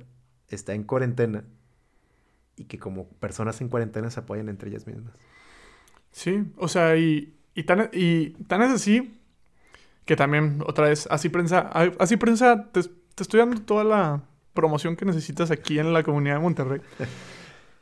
[0.50, 1.44] está en cuarentena
[2.58, 5.14] y que como personas en cuarentena se apoyan entre ellas mismas.
[6.12, 9.20] Sí, o sea, y, y, tan, y tan es así
[10.06, 12.82] que también, otra vez, así prensa, así prensa, te,
[13.20, 14.22] estoy dando toda la
[14.54, 16.82] promoción que necesitas aquí en la comunidad de Monterrey.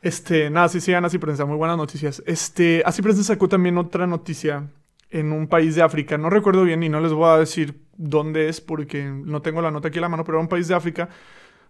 [0.02, 2.22] Este, nada, sí, sigan así prensa, muy buenas noticias.
[2.26, 4.68] Este, así prensa sacó también otra noticia
[5.10, 8.50] en un país de África, no recuerdo bien y no les voy a decir dónde
[8.50, 10.76] es porque no tengo la nota aquí a la mano, pero era un país de
[10.76, 11.08] África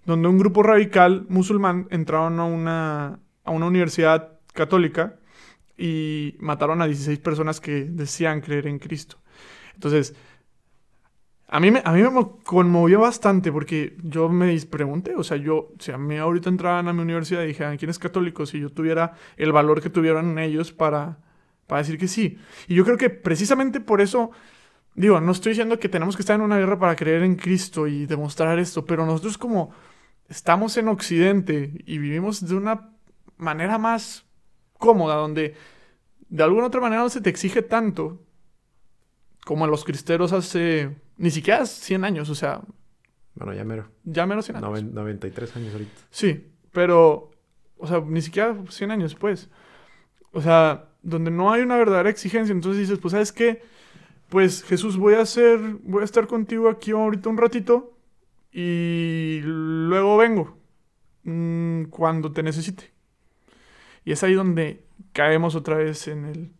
[0.05, 5.15] donde un grupo radical musulmán entraron a una, a una universidad católica
[5.77, 9.17] y mataron a 16 personas que decían creer en Cristo.
[9.73, 10.15] Entonces,
[11.47, 15.71] a mí, me, a mí me conmovió bastante porque yo me pregunté, o sea, yo,
[15.79, 18.45] si a mí ahorita entraban a mi universidad y dijeran, ¿quién es católico?
[18.45, 21.19] Si yo tuviera el valor que tuvieron ellos para,
[21.67, 22.37] para decir que sí.
[22.67, 24.31] Y yo creo que precisamente por eso
[24.95, 27.87] digo, no estoy diciendo que tenemos que estar en una guerra para creer en Cristo
[27.87, 29.71] y demostrar esto, pero nosotros como
[30.33, 32.89] estamos en Occidente y vivimos de una
[33.37, 34.25] manera más
[34.79, 35.53] cómoda, donde
[36.27, 38.19] de alguna otra manera no se te exige tanto
[39.45, 42.61] como a los cristeros hace ni siquiera 100 años, o sea...
[43.35, 43.89] Bueno, ya mero.
[44.03, 44.83] Ya menos 100 años.
[44.83, 46.01] 93 años ahorita.
[46.09, 47.29] Sí, pero,
[47.77, 49.49] o sea, ni siquiera 100 años pues.
[50.31, 53.61] O sea, donde no hay una verdadera exigencia, entonces dices, pues, ¿sabes qué?
[54.29, 57.92] Pues Jesús, voy a hacer, voy a estar contigo aquí ahorita un ratito
[58.53, 60.57] y luego vengo
[61.23, 62.93] mm, cuando te necesite.
[64.05, 66.51] Y es ahí donde caemos otra vez en el...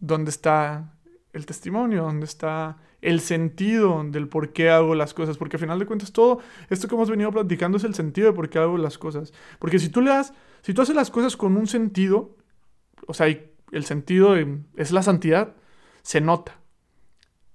[0.00, 0.92] donde está
[1.32, 5.38] el testimonio, donde está el sentido del por qué hago las cosas.
[5.38, 8.34] Porque al final de cuentas todo esto que hemos venido platicando es el sentido de
[8.34, 9.32] por qué hago las cosas.
[9.58, 12.36] Porque si tú le das, si tú haces las cosas con un sentido,
[13.06, 14.36] o sea, el sentido
[14.76, 15.54] es la santidad,
[16.02, 16.60] se nota.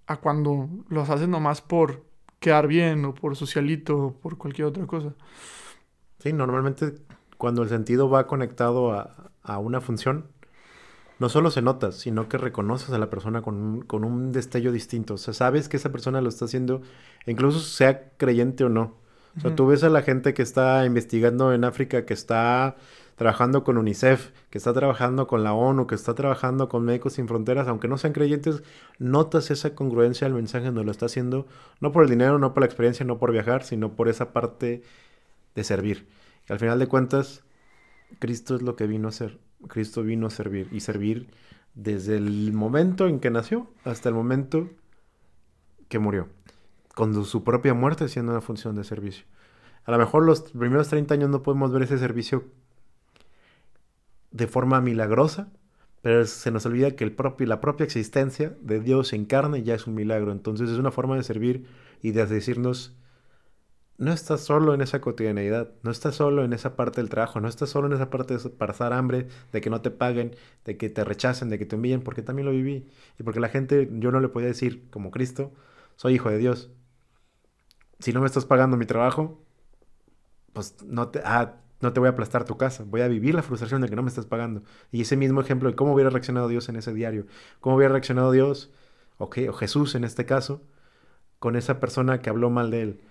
[0.08, 2.09] A cuando los haces nomás por
[2.40, 5.16] quedar bien o por socialito o por cualquier otra cosa.
[6.20, 6.96] Sí, normalmente
[7.38, 10.30] cuando el sentido va conectado a, a una función,
[11.20, 14.72] no solo se nota, sino que reconoces a la persona con un, con un destello
[14.72, 15.16] distinto.
[15.16, 16.82] O sea, sabes que esa persona lo está haciendo,
[17.28, 18.98] incluso sea creyente o no.
[19.38, 22.78] O sea, tú ves a la gente que está investigando en África, que está
[23.20, 27.28] trabajando con UNICEF, que está trabajando con la ONU, que está trabajando con Médicos Sin
[27.28, 28.64] Fronteras, aunque no sean creyentes,
[28.98, 31.46] notas esa congruencia al mensaje donde lo está haciendo,
[31.82, 34.84] no por el dinero, no por la experiencia, no por viajar, sino por esa parte
[35.54, 36.08] de servir.
[36.48, 37.44] Y al final de cuentas,
[38.20, 39.38] Cristo es lo que vino a hacer.
[39.68, 41.30] Cristo vino a servir y servir
[41.74, 44.70] desde el momento en que nació hasta el momento
[45.90, 46.30] que murió.
[46.96, 49.26] con su propia muerte siendo una función de servicio.
[49.84, 52.46] A lo mejor los primeros 30 años no podemos ver ese servicio
[54.32, 55.52] de forma milagrosa,
[56.02, 59.76] pero se nos olvida que el propio, la propia existencia de Dios en carne ya
[59.76, 60.32] es un milagro.
[60.32, 61.66] Entonces es una forma de servir
[62.02, 62.96] y de decirnos,
[63.98, 67.50] no estás solo en esa cotidianeidad, no estás solo en esa parte del trabajo, no
[67.50, 70.90] estás solo en esa parte de pasar hambre, de que no te paguen, de que
[70.90, 72.88] te rechacen, de que te humillen, porque también lo viví.
[73.20, 75.52] Y porque la gente, yo no le podía decir, como Cristo,
[75.98, 76.72] soy hijo de Dios.
[78.00, 79.44] Si no me estás pagando mi trabajo,
[80.54, 83.44] pues no te, ah, no te voy a aplastar tu casa, voy a vivir la
[83.44, 84.64] frustración de que no me estás pagando.
[84.92, 87.26] Y ese mismo ejemplo de cómo hubiera reaccionado Dios en ese diario,
[87.62, 88.72] cómo hubiera reaccionado Dios,
[89.18, 90.62] o, o Jesús en este caso,
[91.40, 93.02] con esa persona que habló mal de él.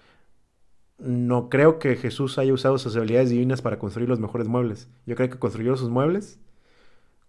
[0.99, 4.89] No creo que Jesús haya usado sus habilidades divinas para construir los mejores muebles.
[5.07, 6.39] Yo creo que construyó sus muebles.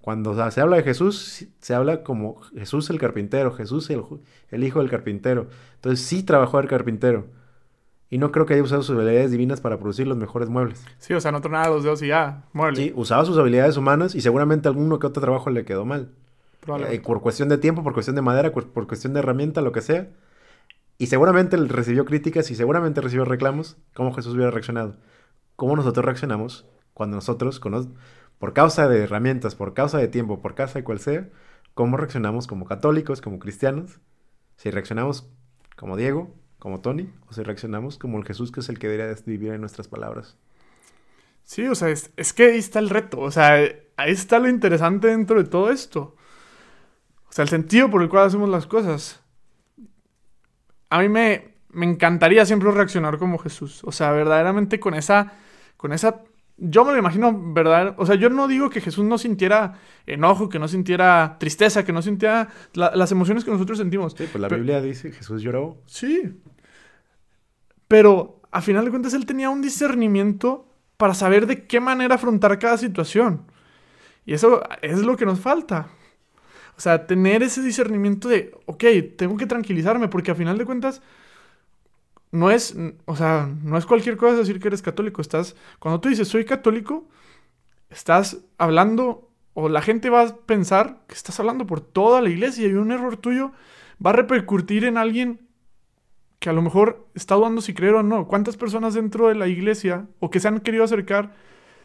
[0.02, 4.04] Cuando se habla de Jesús, se habla como Jesús el carpintero, Jesús el,
[4.50, 5.48] el hijo del carpintero.
[5.76, 7.28] Entonces sí trabajó el carpintero
[8.10, 10.84] y no creo que haya usado sus habilidades divinas para producir los mejores muebles.
[10.98, 12.80] Sí, o sea, no tronaba los dedos y ya, muebles.
[12.80, 16.12] Sí, usaba sus habilidades humanas y seguramente alguno que otro trabajo le quedó mal.
[16.90, 19.82] Eh, por cuestión de tiempo, por cuestión de madera, por cuestión de herramienta, lo que
[19.82, 20.10] sea.
[20.98, 23.78] Y seguramente recibió críticas y seguramente recibió reclamos.
[23.94, 24.98] ¿Cómo Jesús hubiera reaccionado?
[25.56, 27.62] ¿Cómo nosotros reaccionamos cuando nosotros,
[28.40, 31.30] por causa de herramientas, por causa de tiempo, por causa de cual sea,
[31.74, 34.00] cómo reaccionamos como católicos, como cristianos?
[34.58, 35.30] Si reaccionamos
[35.78, 39.16] como Diego, como Tony, o si reaccionamos como el Jesús que es el que debería
[39.26, 40.38] vivir en nuestras palabras.
[41.44, 43.56] Sí, o sea, es, que ahí está el reto, o sea,
[43.98, 46.16] ahí está lo interesante dentro de todo esto.
[47.28, 49.24] O sea, el sentido por el cual hacemos las cosas.
[50.90, 55.34] A mí me, me encantaría siempre reaccionar como Jesús, o sea, verdaderamente con esa,
[55.78, 56.24] con esa
[56.62, 57.96] yo me lo imagino, ¿verdad?
[57.98, 61.94] O sea, yo no digo que Jesús no sintiera enojo, que no sintiera tristeza, que
[61.94, 64.14] no sintiera las emociones que nosotros sentimos.
[64.18, 65.82] Sí, pues la Biblia dice Jesús lloró.
[65.86, 66.34] Sí.
[67.88, 72.60] Pero a final de cuentas él tenía un discernimiento para saber de qué manera afrontar
[72.60, 73.46] cada situación.
[74.26, 75.88] Y eso es lo que nos falta.
[76.78, 78.84] O sea, tener ese discernimiento de, ok,
[79.18, 81.02] tengo que tranquilizarme, porque a final de cuentas
[82.32, 82.76] no es,
[83.06, 85.22] o sea, no es cualquier cosa decir que eres católico.
[85.22, 87.08] Estás, cuando tú dices soy católico,
[87.90, 92.68] estás hablando, o la gente va a pensar que estás hablando por toda la iglesia
[92.68, 93.52] y un error tuyo
[94.04, 95.48] va a repercutir en alguien
[96.40, 98.28] que a lo mejor está dudando si creer o no.
[98.28, 101.36] ¿Cuántas personas dentro de la iglesia o que se han querido acercar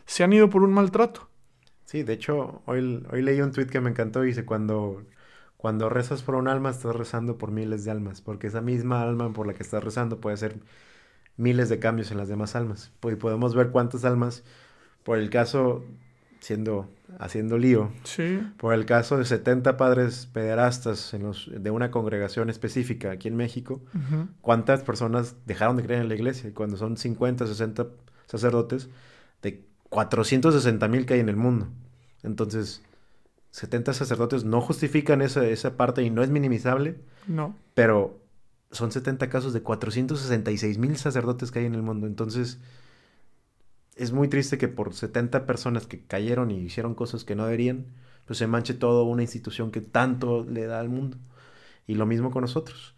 [0.06, 1.28] se han ido por un maltrato?
[1.86, 5.02] Sí, de hecho, hoy, hoy leí un tweet que me encantó y dice, cuando
[5.64, 9.32] cuando rezas por un alma, estás rezando por miles de almas, porque esa misma alma
[9.32, 10.56] por la que estás rezando puede hacer
[11.38, 12.92] miles de cambios en las demás almas.
[13.02, 14.44] Y podemos ver cuántas almas,
[15.04, 15.82] por el caso,
[16.38, 17.90] siendo, haciendo lío,
[18.58, 23.36] por el caso de 70 padres pederastas en los, de una congregación específica aquí en
[23.36, 23.80] México,
[24.42, 26.50] cuántas personas dejaron de creer en la iglesia.
[26.50, 27.86] Y cuando son 50, 60
[28.26, 28.90] sacerdotes,
[29.40, 31.68] de 460 mil que hay en el mundo.
[32.22, 32.82] Entonces,
[33.54, 36.96] 70 sacerdotes no justifican esa, esa parte y no es minimizable.
[37.28, 37.54] No.
[37.74, 38.18] Pero
[38.72, 42.08] son 70 casos de 466 mil sacerdotes que hay en el mundo.
[42.08, 42.58] Entonces,
[43.94, 47.86] es muy triste que por 70 personas que cayeron y hicieron cosas que no deberían,
[48.26, 51.16] pues se manche toda una institución que tanto le da al mundo.
[51.86, 52.96] Y lo mismo con nosotros.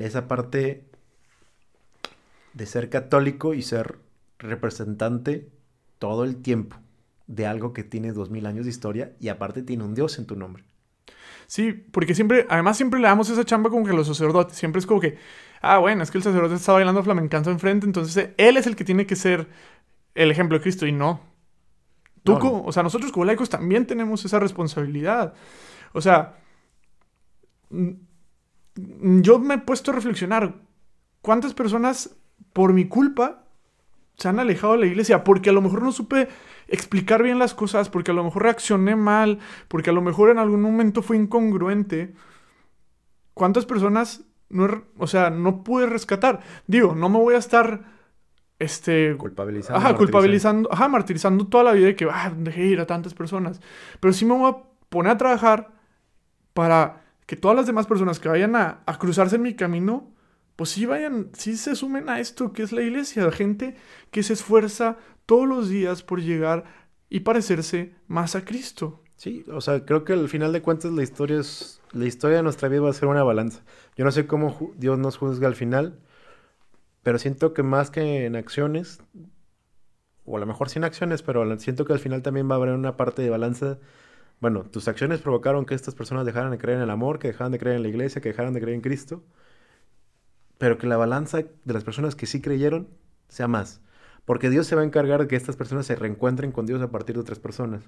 [0.00, 0.86] Esa parte
[2.54, 3.98] de ser católico y ser
[4.38, 5.50] representante
[5.98, 6.78] todo el tiempo
[7.28, 10.26] de algo que tiene dos mil años de historia y aparte tiene un Dios en
[10.26, 10.64] tu nombre.
[11.46, 14.80] Sí, porque siempre, además siempre le damos esa chamba como que a los sacerdotes, siempre
[14.80, 15.16] es como que,
[15.62, 18.84] ah, bueno, es que el sacerdote está bailando flamencanzo enfrente, entonces él es el que
[18.84, 19.48] tiene que ser
[20.14, 21.20] el ejemplo de Cristo y no.
[22.24, 25.32] Tú, o sea, nosotros como laicos también tenemos esa responsabilidad.
[25.92, 26.36] O sea,
[28.74, 30.60] yo me he puesto a reflexionar,
[31.22, 32.16] ¿cuántas personas
[32.52, 33.44] por mi culpa
[34.18, 35.24] se han alejado de la iglesia?
[35.24, 36.28] Porque a lo mejor no supe
[36.68, 39.38] explicar bien las cosas, porque a lo mejor reaccioné mal,
[39.68, 42.14] porque a lo mejor en algún momento fue incongruente.
[43.34, 46.40] ¿Cuántas personas no, o sea, no pude rescatar?
[46.66, 47.98] Digo, no me voy a estar
[48.58, 52.86] este culpabilizando, ajá, culpabilizando, ajá, martirizando toda la vida de que ah, dejé ir a
[52.86, 53.60] tantas personas,
[54.00, 54.56] pero sí me voy a
[54.88, 55.72] poner a trabajar
[56.54, 60.12] para que todas las demás personas que vayan a, a cruzarse en mi camino
[60.58, 63.76] pues sí vayan, sí se sumen a esto que es la iglesia, gente
[64.10, 64.96] que se esfuerza
[65.28, 66.64] todos los días por llegar
[67.10, 69.04] y parecerse más a Cristo.
[69.16, 72.42] Sí, o sea, creo que al final de cuentas la historia es la historia de
[72.42, 73.62] nuestra vida va a ser una balanza.
[73.94, 76.00] Yo no sé cómo Dios nos juzga al final,
[77.02, 79.00] pero siento que más que en acciones
[80.24, 82.70] o a lo mejor sin acciones, pero siento que al final también va a haber
[82.70, 83.78] una parte de balanza.
[84.40, 87.52] Bueno, tus acciones provocaron que estas personas dejaran de creer en el amor, que dejaran
[87.52, 89.24] de creer en la iglesia, que dejaran de creer en Cristo.
[90.58, 92.88] pero que la balanza de las personas que sí creyeron
[93.28, 93.80] sea más.
[94.28, 96.90] Porque Dios se va a encargar de que estas personas se reencuentren con Dios a
[96.90, 97.82] partir de otras personas.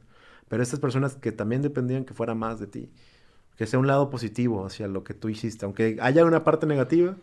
[0.49, 2.89] Pero estas personas que también dependían que fuera más de ti.
[3.59, 5.67] Que sea un lado positivo hacia lo que tú hiciste.
[5.67, 7.15] Aunque haya una parte negativa,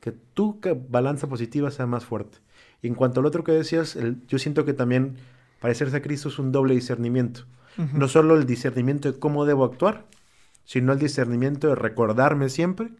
[0.00, 2.38] que tu balanza positiva sea más fuerte.
[2.80, 3.98] Y en cuanto al otro que decías,
[4.28, 5.16] yo siento que también
[5.60, 7.42] parecerse a Cristo es un doble discernimiento.
[7.92, 10.06] No solo el discernimiento de cómo debo actuar,
[10.64, 12.92] sino el discernimiento de recordarme siempre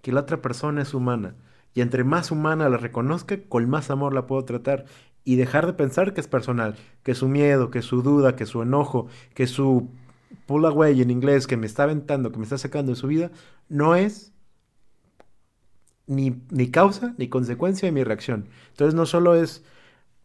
[0.00, 1.34] que la otra persona es humana.
[1.74, 4.84] Y entre más humana la reconozca, con más amor la puedo tratar.
[5.24, 8.62] Y dejar de pensar que es personal, que su miedo, que su duda, que su
[8.62, 9.88] enojo, que su
[10.46, 13.30] pull away en inglés, que me está aventando, que me está sacando de su vida,
[13.68, 14.32] no es
[16.06, 18.48] ni, ni causa ni consecuencia de mi reacción.
[18.70, 19.64] Entonces no solo es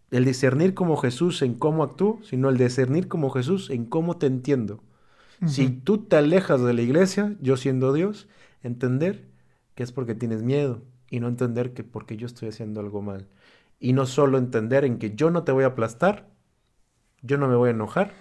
[0.10, 4.26] el discernir como Jesús en cómo actúo, sino el discernir como Jesús en cómo te
[4.26, 4.84] entiendo.
[5.46, 8.28] Si tú te alejas de la iglesia, yo siendo Dios,
[8.64, 9.28] entender
[9.76, 13.28] que es porque tienes miedo y no entender que porque yo estoy haciendo algo mal.
[13.80, 16.30] Y no solo entender en que yo no te voy a aplastar,
[17.22, 18.14] yo no me voy a enojar,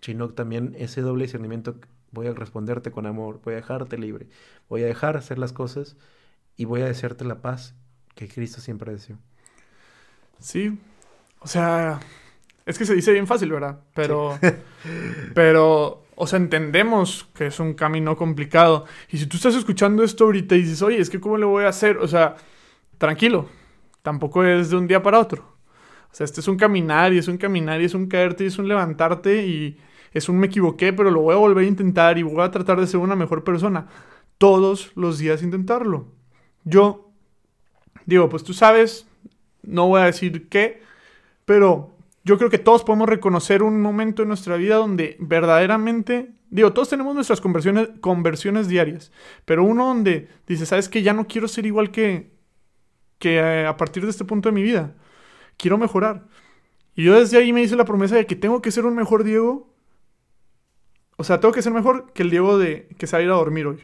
[0.00, 1.76] sino también ese doble discernimiento,
[2.10, 4.28] voy a responderte con amor, voy a dejarte libre,
[4.68, 5.96] voy a dejar hacer las cosas
[6.56, 7.74] y voy a desearte la paz
[8.14, 9.18] que Cristo siempre deseó.
[10.38, 10.78] Sí,
[11.40, 12.00] o sea,
[12.66, 13.80] es que se dice bien fácil, ¿verdad?
[13.94, 14.38] Pero,
[15.34, 18.84] pero, o sea, entendemos que es un camino complicado.
[19.10, 21.64] Y si tú estás escuchando esto ahorita y dices, oye, es que ¿cómo le voy
[21.64, 21.96] a hacer?
[21.96, 22.36] O sea,
[22.98, 23.48] tranquilo,
[24.02, 25.56] tampoco es de un día para otro.
[26.12, 28.48] O sea, este es un caminar y es un caminar y es un caerte y
[28.48, 29.78] es un levantarte y
[30.12, 32.78] es un me equivoqué, pero lo voy a volver a intentar y voy a tratar
[32.78, 33.86] de ser una mejor persona.
[34.36, 36.04] Todos los días intentarlo.
[36.64, 37.12] Yo
[38.04, 39.06] digo, pues tú sabes,
[39.62, 40.82] no voy a decir qué,
[41.46, 41.94] pero
[42.30, 46.88] yo creo que todos podemos reconocer un momento en nuestra vida donde verdaderamente, digo, todos
[46.88, 49.10] tenemos nuestras conversiones, diarias,
[49.44, 51.02] pero uno donde dice, ¿sabes qué?
[51.02, 52.30] Ya no quiero ser igual que,
[53.18, 54.94] que eh, a partir de este punto de mi vida.
[55.56, 56.28] Quiero mejorar.
[56.94, 59.24] Y yo desde ahí me hice la promesa de que tengo que ser un mejor
[59.24, 59.74] Diego.
[61.16, 63.38] O sea, tengo que ser mejor que el Diego de que se va a a
[63.38, 63.82] dormir hoy.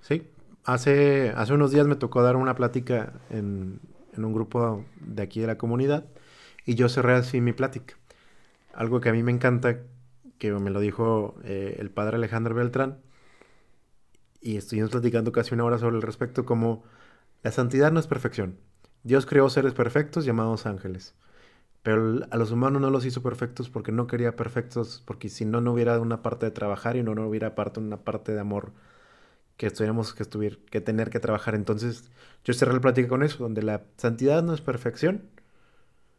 [0.00, 0.22] Sí.
[0.64, 3.80] Hace, hace unos días me tocó dar una plática en,
[4.16, 6.06] en un grupo de aquí de la comunidad
[6.64, 7.94] y yo cerré así mi plática.
[8.72, 9.80] Algo que a mí me encanta,
[10.38, 12.98] que me lo dijo eh, el padre Alejandro Beltrán,
[14.40, 16.84] y estuvimos platicando casi una hora sobre el respecto, como
[17.42, 18.58] la santidad no es perfección.
[19.02, 21.14] Dios creó seres perfectos llamados ángeles.
[21.82, 25.60] Pero a los humanos no los hizo perfectos porque no quería perfectos, porque si no,
[25.60, 28.72] no hubiera una parte de trabajar y no, no hubiera parte, una parte de amor
[29.58, 30.24] que tuviéramos que,
[30.70, 31.54] que tener que trabajar.
[31.54, 32.10] Entonces,
[32.44, 35.22] yo cerré la plática con eso, donde la santidad no es perfección,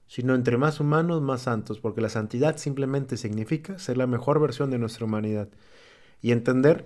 [0.08, 4.70] sino entre más humanos, más santos, porque la santidad simplemente significa ser la mejor versión
[4.72, 5.49] de nuestra humanidad
[6.22, 6.86] y entender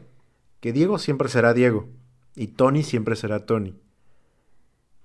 [0.59, 1.87] que Diego siempre será Diego
[2.35, 3.75] y Tony siempre será Tony.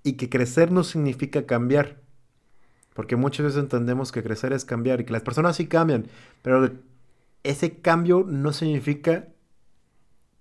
[0.02, 2.00] Y que crecer no significa cambiar,
[2.94, 6.06] porque muchas veces entendemos que crecer es cambiar y que las personas sí cambian,
[6.42, 6.70] pero
[7.42, 9.28] ese cambio no significa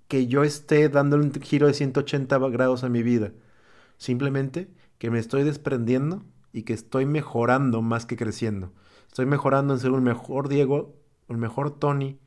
[0.07, 3.31] que yo esté dando un giro de 180 grados a mi vida.
[3.97, 4.67] Simplemente
[4.97, 8.71] que me estoy desprendiendo y que estoy mejorando más que creciendo.
[9.07, 10.95] Estoy mejorando en ser un mejor Diego,
[11.27, 12.19] un mejor Tony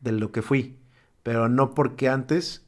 [0.00, 0.78] de lo que fui.
[1.22, 2.66] Pero no porque antes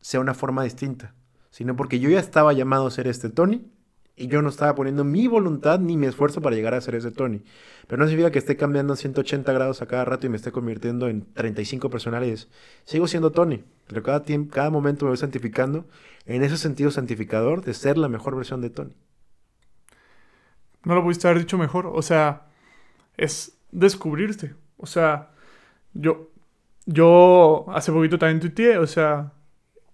[0.00, 1.14] sea una forma distinta,
[1.50, 3.70] sino porque yo ya estaba llamado a ser este Tony
[4.14, 7.10] y yo no estaba poniendo mi voluntad ni mi esfuerzo para llegar a ser ese
[7.10, 7.42] Tony.
[7.86, 11.08] Pero no significa que esté cambiando 180 grados a cada rato y me esté convirtiendo
[11.08, 12.48] en 35 personalidades.
[12.84, 15.86] Sigo siendo Tony, pero cada, tiempo, cada momento me voy santificando
[16.24, 18.96] en ese sentido santificador de ser la mejor versión de Tony.
[20.86, 21.88] No lo pudiste haber dicho mejor.
[21.88, 22.46] O sea,
[23.16, 24.54] es descubrirte.
[24.76, 25.30] O sea,
[25.94, 26.30] yo,
[26.86, 29.32] yo hace poquito también tuiteé, o sea,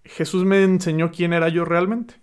[0.05, 2.17] Jesús me enseñó quién era yo realmente.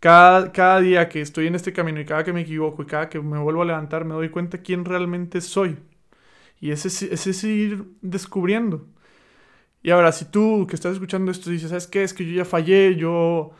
[0.00, 3.08] Cada, cada día que estoy en este camino y cada que me equivoco y cada
[3.08, 5.78] que me vuelvo a levantar, me doy cuenta quién realmente soy.
[6.60, 8.86] Y ese, ese es ir descubriendo.
[9.82, 12.02] Y ahora, si tú que estás escuchando esto dices, ¿sabes qué?
[12.02, 13.52] Es que yo ya fallé, yo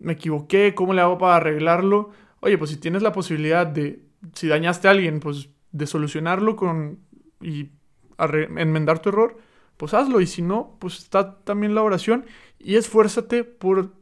[0.00, 2.12] me equivoqué, ¿cómo le hago para arreglarlo?
[2.40, 4.02] Oye, pues si tienes la posibilidad de,
[4.34, 7.00] si dañaste a alguien, pues de solucionarlo con
[7.40, 7.70] y
[8.18, 9.38] enmendar tu error,
[9.76, 10.20] pues hazlo.
[10.20, 12.26] Y si no, pues está también la oración
[12.58, 13.92] y esfuérzate por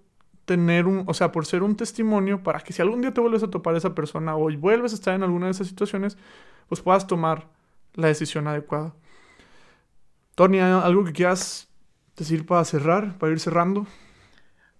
[0.44, 3.42] tener un, o sea, por ser un testimonio para que si algún día te vuelves
[3.42, 6.16] a topar a esa persona o vuelves a estar en alguna de esas situaciones,
[6.68, 7.48] pues puedas tomar
[7.94, 8.94] la decisión adecuada.
[10.34, 11.68] Tony, ¿algo que quieras
[12.16, 13.86] decir para cerrar, para ir cerrando?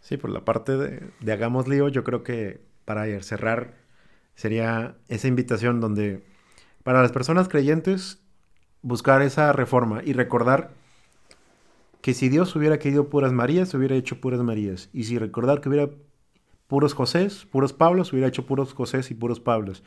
[0.00, 3.74] Sí, por la parte de, de Hagamos Lío, yo creo que para cerrar
[4.34, 6.24] sería esa invitación donde
[6.82, 8.22] para las personas creyentes
[8.80, 10.70] buscar esa reforma y recordar
[12.00, 14.88] que si Dios hubiera querido puras Marías, hubiera hecho puras Marías.
[14.92, 15.90] Y si recordar que hubiera
[16.68, 19.82] puros Josés, puros Pablos, hubiera hecho puros Josés y puros Pablos.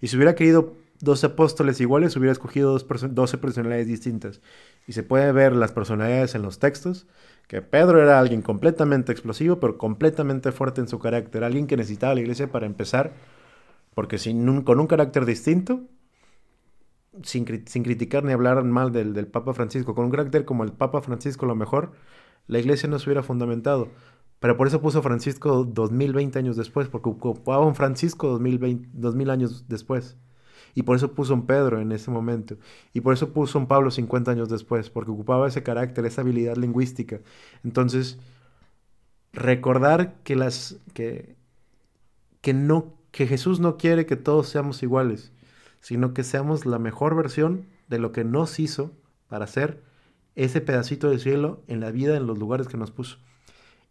[0.00, 4.40] Y si hubiera querido 12 apóstoles iguales, hubiera escogido 12 personalidades distintas.
[4.86, 7.08] Y se puede ver las personalidades en los textos,
[7.48, 12.14] que Pedro era alguien completamente explosivo, pero completamente fuerte en su carácter, alguien que necesitaba
[12.14, 13.12] la iglesia para empezar,
[13.94, 15.82] porque sin con un carácter distinto,
[17.22, 21.00] sin, criticar ni hablar mal del, del Papa Francisco, con un carácter como el Papa
[21.02, 21.92] Francisco, lo mejor,
[22.46, 23.88] la iglesia no se hubiera fundamentado.
[24.40, 29.68] Pero por eso puso Francisco 2020 años después, porque ocupaba un Francisco 2020, 2000 años
[29.68, 30.18] después.
[30.74, 32.56] Y por eso puso un Pedro en ese momento.
[32.92, 36.56] Y por eso puso un Pablo 50 años después, porque ocupaba ese carácter, esa habilidad
[36.56, 37.20] lingüística.
[37.62, 38.18] Entonces,
[39.32, 41.36] recordar que las que
[42.40, 45.32] que no que Jesús no quiere que todos seamos iguales,
[45.80, 48.90] sino que seamos la mejor versión de lo que nos hizo
[49.28, 49.82] para ser
[50.34, 53.18] ese pedacito de cielo en la vida en los lugares que nos puso.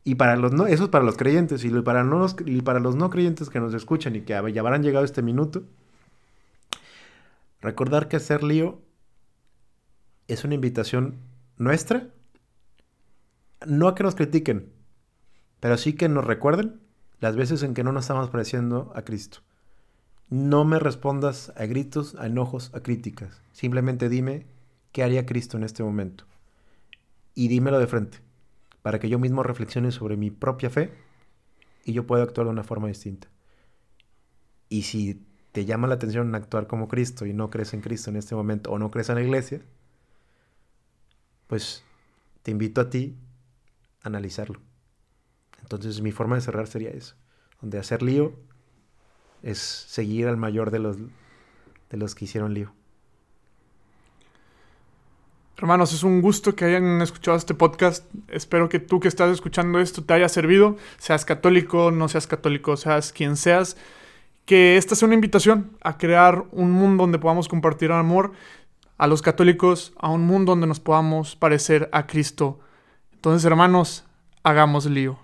[0.03, 2.79] Y para los no, eso es para los creyentes y para, no los, y para
[2.79, 5.63] los no creyentes que nos escuchan y que ya habrán llegado este minuto,
[7.63, 8.81] recordar que hacer lío
[10.27, 11.21] es una invitación
[11.57, 12.09] nuestra,
[13.65, 14.73] no a que nos critiquen,
[15.61, 16.81] pero sí que nos recuerden
[17.19, 19.39] las veces en que no nos estamos pareciendo a Cristo.
[20.29, 23.41] No me respondas a gritos, a enojos, a críticas.
[23.53, 24.45] Simplemente dime
[24.91, 26.25] qué haría Cristo en este momento.
[27.33, 28.19] Y dímelo de frente
[28.81, 30.93] para que yo mismo reflexione sobre mi propia fe
[31.85, 33.29] y yo pueda actuar de una forma distinta.
[34.67, 38.17] Y si te llama la atención actuar como Cristo y no crees en Cristo en
[38.17, 39.61] este momento o no crees en la iglesia,
[41.47, 41.83] pues
[42.41, 43.15] te invito a ti
[44.01, 44.59] a analizarlo.
[45.61, 47.15] Entonces mi forma de cerrar sería eso,
[47.61, 48.33] donde hacer lío
[49.43, 52.73] es seguir al mayor de los, de los que hicieron lío.
[55.57, 58.05] Hermanos, es un gusto que hayan escuchado este podcast.
[58.27, 62.75] Espero que tú que estás escuchando esto te haya servido, seas católico, no seas católico,
[62.75, 63.77] seas quien seas.
[64.45, 68.33] Que esta sea una invitación a crear un mundo donde podamos compartir amor
[68.97, 72.59] a los católicos, a un mundo donde nos podamos parecer a Cristo.
[73.13, 74.05] Entonces, hermanos,
[74.43, 75.22] hagamos lío.